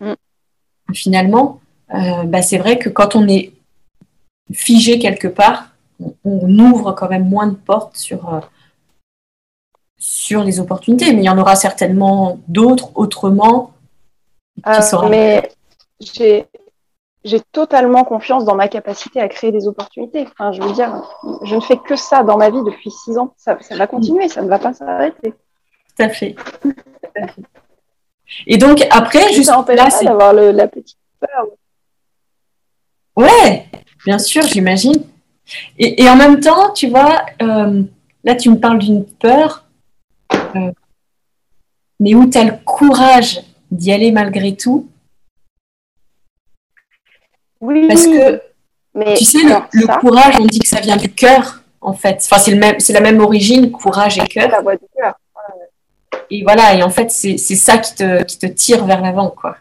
[0.00, 0.14] mm.
[0.94, 1.60] finalement,
[1.94, 3.52] euh, bah, c'est vrai que quand on est
[4.52, 8.40] figé quelque part, on, on, ouvre quand même moins de portes sur
[10.00, 13.72] sur les opportunités, mais il y en aura certainement d'autres autrement.
[14.66, 15.52] Euh, mais
[16.00, 16.46] j'ai
[17.22, 20.26] j'ai totalement confiance dans ma capacité à créer des opportunités.
[20.32, 21.02] Enfin, je veux dire,
[21.42, 23.34] je ne fais que ça dans ma vie depuis six ans.
[23.36, 25.32] Ça, ça va continuer, ça ne va pas s'arrêter.
[25.32, 26.34] Tout à fait.
[28.46, 31.46] Et donc après, juste là, c'est d'avoir la petite peur.
[33.16, 33.66] Ouais,
[34.06, 35.04] bien sûr, j'imagine.
[35.78, 37.82] Et, et, en même temps, tu vois, euh,
[38.24, 39.64] là, tu me parles d'une peur
[40.56, 40.72] euh,
[41.98, 43.40] mais où tu as le courage
[43.70, 44.88] d'y aller malgré tout.
[47.60, 47.86] Oui.
[47.88, 48.42] Parce que,
[48.94, 52.16] mais tu sais, le, courage, on dit que ça vient du cœur, en fait.
[52.16, 54.50] Enfin, c'est, le même, c'est la même origine, courage et cœur.
[54.50, 55.14] La voix du cœur.
[56.30, 59.30] Et voilà, et en fait, c'est, c'est ça qui te, qui te tire vers l'avant,
[59.30, 59.56] quoi.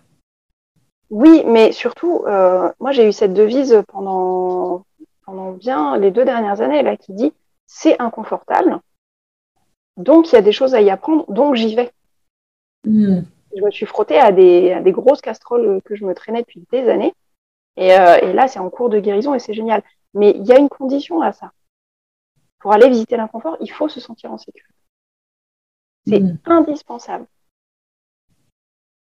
[1.10, 4.84] Oui, mais surtout, euh, moi, j'ai eu cette devise pendant,
[5.26, 7.34] pendant bien les deux dernières années, là, qui dit
[7.66, 8.80] c'est inconfortable,
[10.00, 11.91] donc, il y a des choses à y apprendre, donc j'y vais.
[12.86, 13.20] Hmm.
[13.56, 17.14] Je me suis frottée à des, grosses casseroles que je me traînais depuis des années.
[17.80, 19.84] Euh, et, là, c'est en cours de guérison et c'est génial.
[20.14, 21.52] Mais il y a une condition à ça.
[22.60, 24.74] Pour aller visiter l'inconfort, il faut se sentir en sécurité.
[26.08, 26.38] C'est hmm.
[26.45, 27.28] indispensable.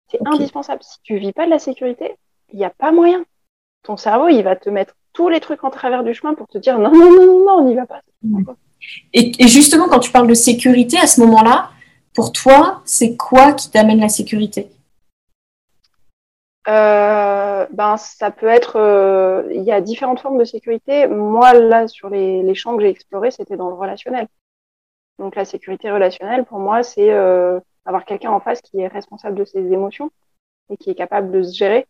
[0.08, 0.82] C'est indispensable.
[0.82, 2.16] Si tu vis pas de la sécurité,
[2.52, 3.24] il n'y a pas moyen.
[3.82, 6.58] Ton cerveau, il va te mettre tous les trucs en travers du chemin pour te
[6.58, 8.02] dire non, non, non, non, non on n'y va pas.
[8.22, 8.44] Hmm.
[9.12, 11.70] Et, justement, quand tu parles de sécurité, à ce moment-là,
[12.14, 14.70] pour toi, c'est quoi qui t'amène la sécurité?
[16.68, 18.76] Euh, ben, ça peut être.
[18.76, 21.06] Euh, il y a différentes formes de sécurité.
[21.06, 24.28] Moi, là, sur les, champs que j'ai explorés, c'était dans le relationnel.
[25.18, 29.36] Donc, la sécurité relationnelle, pour moi, c'est euh, avoir quelqu'un en face qui est responsable
[29.36, 30.10] de ses émotions
[30.70, 31.86] et qui est capable de se gérer.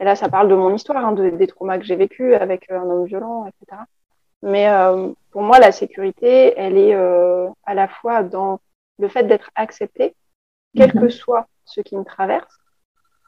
[0.00, 2.82] Et là, ça parle de mon histoire, hein, des traumas que j'ai vécus avec un
[2.82, 3.82] homme violent, etc.
[4.44, 8.60] Mais euh, pour moi, la sécurité, elle est euh, à la fois dans
[8.98, 10.14] le fait d'être accepté,
[10.76, 11.10] quel que mhm.
[11.10, 12.60] soit ce qui me traverse.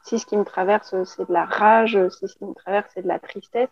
[0.03, 3.01] Si ce qui me traverse, c'est de la rage, si ce qui me traverse, c'est
[3.01, 3.71] de la tristesse,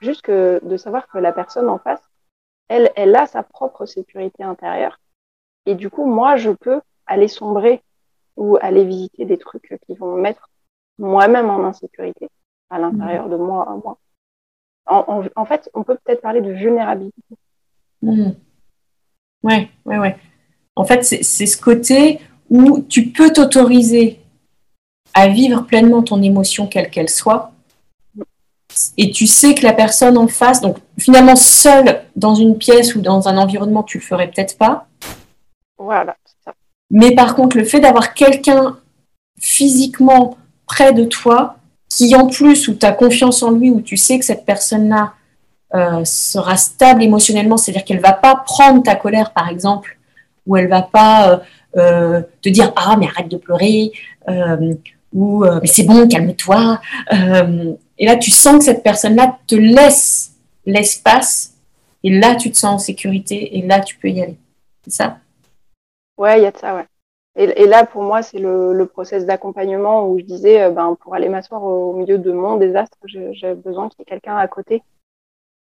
[0.00, 2.02] juste que de savoir que la personne en face,
[2.68, 4.98] elle, elle a sa propre sécurité intérieure.
[5.66, 7.82] Et du coup, moi, je peux aller sombrer
[8.36, 10.48] ou aller visiter des trucs qui vont me mettre
[10.98, 12.30] moi-même en insécurité
[12.70, 13.98] à l'intérieur de moi à moi
[14.86, 17.22] en, fait, on peut peut-être parler de vulnérabilité.
[18.02, 18.34] Oui,
[19.42, 20.16] Ouais, ouais, ouais.
[20.74, 22.20] En fait, c'est ce côté
[22.50, 24.20] où tu peux t'autoriser
[25.14, 27.52] à vivre pleinement ton émotion, quelle qu'elle soit,
[28.96, 33.00] et tu sais que la personne en face, donc finalement seule dans une pièce ou
[33.00, 34.86] dans un environnement, tu le ferais peut-être pas.
[35.78, 36.52] Voilà, ça.
[36.90, 38.78] Mais par contre, le fait d'avoir quelqu'un
[39.40, 41.55] physiquement près de toi,
[41.88, 45.14] qui en plus, où tu as confiance en lui, où tu sais que cette personne-là
[45.74, 49.98] euh, sera stable émotionnellement, c'est-à-dire qu'elle va pas prendre ta colère, par exemple,
[50.46, 51.38] ou elle va pas euh,
[51.76, 53.92] euh, te dire ah mais arrête de pleurer,
[55.12, 56.80] ou mais c'est bon, calme-toi.
[57.98, 60.32] et là, tu sens que cette personne-là te laisse
[60.66, 61.54] l'espace,
[62.02, 64.36] et là, tu te sens en sécurité, et là, tu peux y aller.
[64.84, 65.18] C'est ça?
[66.16, 66.86] Ouais, il y a de ça, ouais.
[67.38, 71.14] Et, là, pour moi, c'est le, le process d'accompagnement où je disais, euh, ben, pour
[71.14, 74.82] aller m'asseoir au, milieu de mon désastre, j'ai besoin qu'il y ait quelqu'un à côté,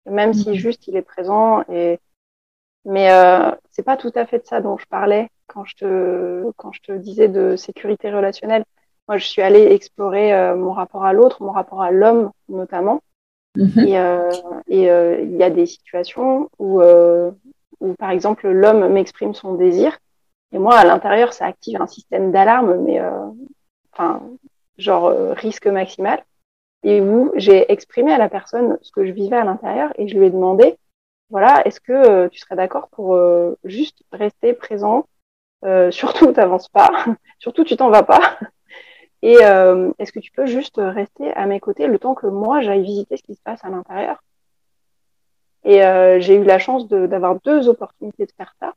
[0.09, 0.55] même si mhm.
[0.55, 1.62] juste il est présent.
[1.70, 1.99] Et...
[2.84, 6.51] Mais euh, c'est pas tout à fait de ça dont je parlais quand je te,
[6.57, 8.64] quand je te disais de sécurité relationnelle.
[9.07, 13.01] Moi, je suis allée explorer euh, mon rapport à l'autre, mon rapport à l'homme notamment.
[13.55, 13.86] Mhm.
[13.86, 14.32] Et euh,
[14.68, 19.99] il y a des situations où, où par exemple, l'homme m'exprime son désir
[20.52, 23.28] et moi, à l'intérieur, ça active un système d'alarme, mais euh,
[23.93, 24.22] enfin,
[24.78, 26.24] genre euh, risque maximal.
[26.84, 30.18] Et où j'ai exprimé à la personne ce que je vivais à l'intérieur et je
[30.18, 30.78] lui ai demandé,
[31.30, 33.18] voilà, est-ce que euh, tu serais d'accord pour
[33.64, 35.06] juste rester présent
[35.91, 36.89] surtout, t'avances pas.
[37.39, 38.39] surtout, tu t'en vas pas.
[39.24, 39.36] Et
[39.99, 43.16] est-ce que tu peux juste rester à mes côtés le temps que moi, j'aille visiter
[43.18, 44.24] ce qui se passe à l'intérieur?
[45.64, 45.82] Et
[46.20, 48.74] j'ai eu la chance d'avoir deux opportunités de faire ça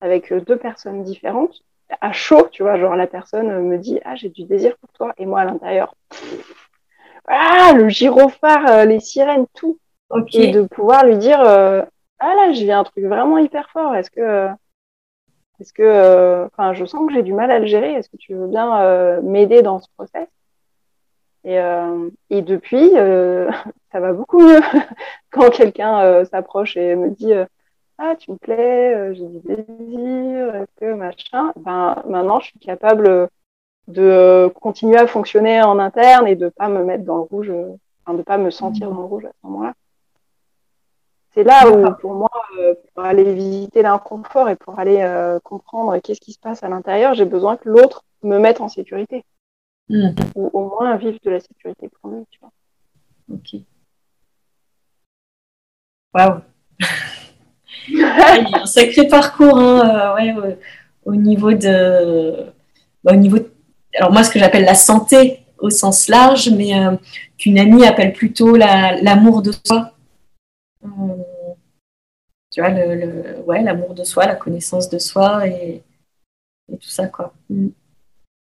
[0.00, 1.62] avec deux personnes différentes
[2.00, 5.12] à chaud, tu vois, genre la personne me dit ah j'ai du désir pour toi
[5.18, 5.94] et moi à l'intérieur,
[7.26, 9.78] ah le gyrophare, les sirènes, tout,
[10.32, 11.86] et de pouvoir lui dire ah
[12.20, 14.50] là je vis un truc vraiment hyper fort, est-ce que
[15.60, 17.92] est-ce que, euh, enfin, je sens que j'ai du mal à le gérer.
[17.92, 20.26] Est-ce que tu veux bien euh, m'aider dans ce process?
[21.44, 22.90] Et, euh, et, depuis,
[23.92, 24.60] ça va beaucoup mieux
[25.30, 27.32] quand quelqu'un s'approche et me dit
[28.02, 31.52] ah tu me plais, j'ai du désir, est-ce que machin.
[31.56, 33.28] Ben maintenant, je suis capable
[33.88, 37.52] de continuer à fonctionner en interne et de pas me mettre dans le rouge,
[38.04, 39.74] enfin de pas me sentir dans le rouge à ce moment-là.
[41.32, 45.96] C'est là où, pour moi, euh, pour aller visiter l'inconfort et pour aller euh, comprendre
[45.98, 49.24] qu'est-ce qui se passe à l'intérieur, j'ai besoin que l'autre me mette en sécurité.
[49.88, 50.10] Hmm.
[50.34, 52.50] Ou au moins vivre de la sécurité pour lui, tu vois.
[53.32, 53.60] Ok.
[56.14, 56.40] Waouh!
[57.92, 60.54] Il y a un sacré parcours hein, euh,
[61.04, 62.46] au niveau de.
[63.04, 63.38] Bah, au niveau
[63.96, 66.72] Alors, moi, ce que j'appelle la santé au sens large, mais
[67.36, 69.92] qu'une amie appelle plutôt l'amour de soi
[72.50, 75.82] tu vois, le, ouais, l'amour de soi, la connaissance de soi et,
[76.68, 77.32] tout ça, quoi.
[77.48, 77.68] Mm.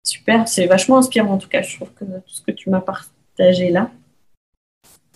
[0.02, 2.82] Super, c'est vachement inspirant en tout cas, je trouve que tout ce que tu m'as
[2.82, 3.90] partagé là.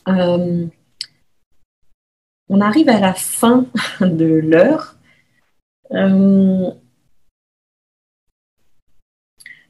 [0.08, 0.66] Euh,
[2.48, 3.66] on arrive à la fin
[4.00, 4.96] de l'heure.
[5.92, 6.70] Euh,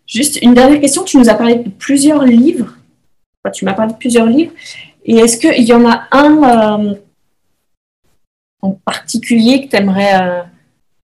[0.07, 2.75] juste une dernière question, tu nous as parlé de plusieurs livres.
[3.53, 4.53] tu m'as parlé de plusieurs livres.
[5.05, 6.95] Et est-ce qu'il y en a un euh,
[8.61, 10.45] en particulier que tu aimerais,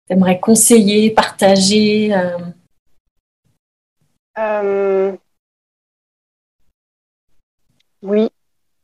[0.10, 2.12] euh, conseiller, partager
[8.02, 8.30] Oui,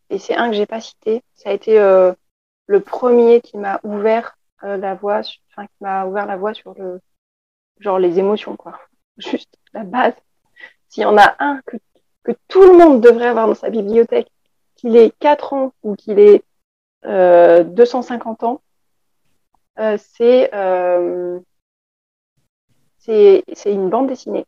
[0.10, 1.22] et c'est un que j'ai pas cité.
[1.36, 1.78] Ça a été
[2.72, 7.02] le premier qui m'a ouvert la voie, enfin qui m'a ouvert la voie sur le
[7.80, 8.80] genre les émotions quoi.
[9.18, 10.14] Juste la base.
[10.88, 11.78] S'il y en a un que,
[12.24, 14.32] que tout le monde devrait avoir dans sa bibliothèque,
[14.76, 16.44] qu'il ait 4 ans ou qu'il ait
[17.04, 18.62] 250 euh, ans,
[19.80, 21.40] euh, euh,
[23.00, 24.46] c'est c'est une bande dessinée.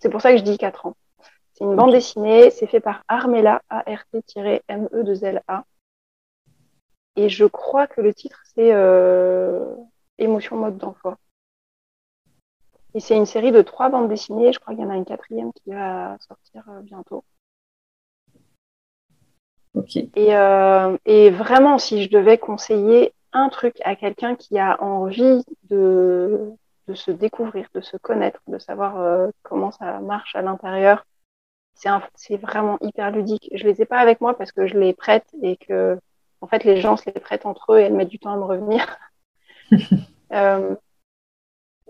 [0.00, 0.96] C'est pour ça que je dis 4 ans.
[1.54, 5.64] C'est une bande dessinée, c'est fait par Armela, A-R-T-M-E-2-L-A.
[7.16, 8.72] Et je crois que le titre, c'est
[10.18, 11.18] Émotion mode d'emploi.
[12.94, 14.52] Et c'est une série de trois bandes dessinées.
[14.52, 17.24] Je crois qu'il y en a une quatrième qui va sortir bientôt.
[20.16, 26.52] Euh, et, vraiment, si je devais conseiller un truc à quelqu'un qui a envie de,
[26.94, 31.06] se découvrir, de se connaître, de savoir euh, comment ça marche à l'intérieur,
[31.74, 33.48] c'est vraiment hyper ludique.
[33.54, 35.98] Je les ai pas avec moi parce que je les prête et que,
[36.42, 38.36] en fait, les gens se les prêtent entre eux et elles mettent du temps à
[38.36, 38.98] me revenir.
[40.34, 40.74] Euh,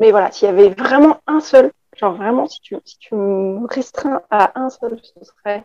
[0.01, 3.65] mais voilà, s'il y avait vraiment un seul, genre vraiment, si tu, si tu me
[3.69, 5.65] restreins à un seul, ce serait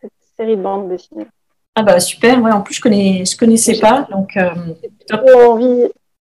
[0.00, 1.26] cette série de bandes dessinées.
[1.74, 5.40] Ah bah super, ouais, en plus je connais je connaissais pas, donc euh, j'ai trop
[5.40, 5.90] envie,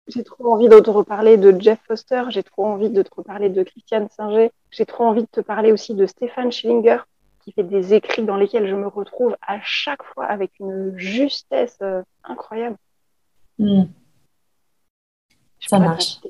[0.07, 3.49] j'ai trop envie de te reparler de Jeff Foster, j'ai trop envie de te reparler
[3.49, 6.99] de Christiane Singer, j'ai trop envie de te parler aussi de Stéphane Schillinger,
[7.45, 11.77] qui fait des écrits dans lesquels je me retrouve à chaque fois avec une justesse
[11.83, 12.77] euh, incroyable.
[13.59, 13.85] Hmm.
[15.61, 16.21] Ça marche.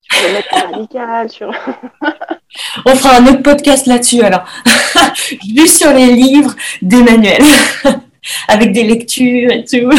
[0.00, 1.48] Sur le mettre radical, sur.
[2.86, 4.44] On fera un autre podcast là-dessus alors.
[5.54, 7.42] Juste sur les livres d'Emmanuel.
[8.48, 9.90] avec des lectures et tout.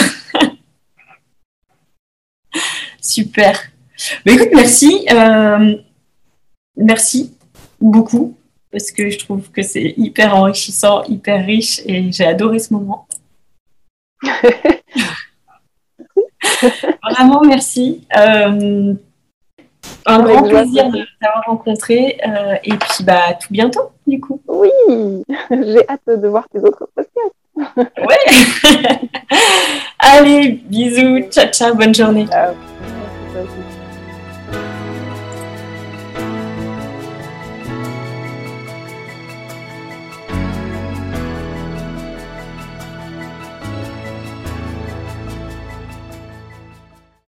[3.01, 3.59] Super.
[4.25, 5.05] Mais écoute, merci.
[5.11, 5.75] Euh,
[6.75, 7.37] merci
[7.79, 8.35] beaucoup
[8.73, 13.07] parce que je trouve que c'est hyper enrichissant, hyper riche et j'ai adoré ce moment.
[17.03, 18.05] Vraiment, merci.
[18.17, 18.93] Euh,
[20.05, 24.41] un grand plaisir de t'avoir rencontré euh, et puis bah tout bientôt du coup.
[24.47, 24.69] Oui,
[25.51, 27.35] j'ai hâte de voir tes autres podcasts.
[27.55, 28.25] Ouais.
[29.99, 32.25] Allez, bisous, ciao ciao, bonne journée.
[32.27, 32.53] Ciao.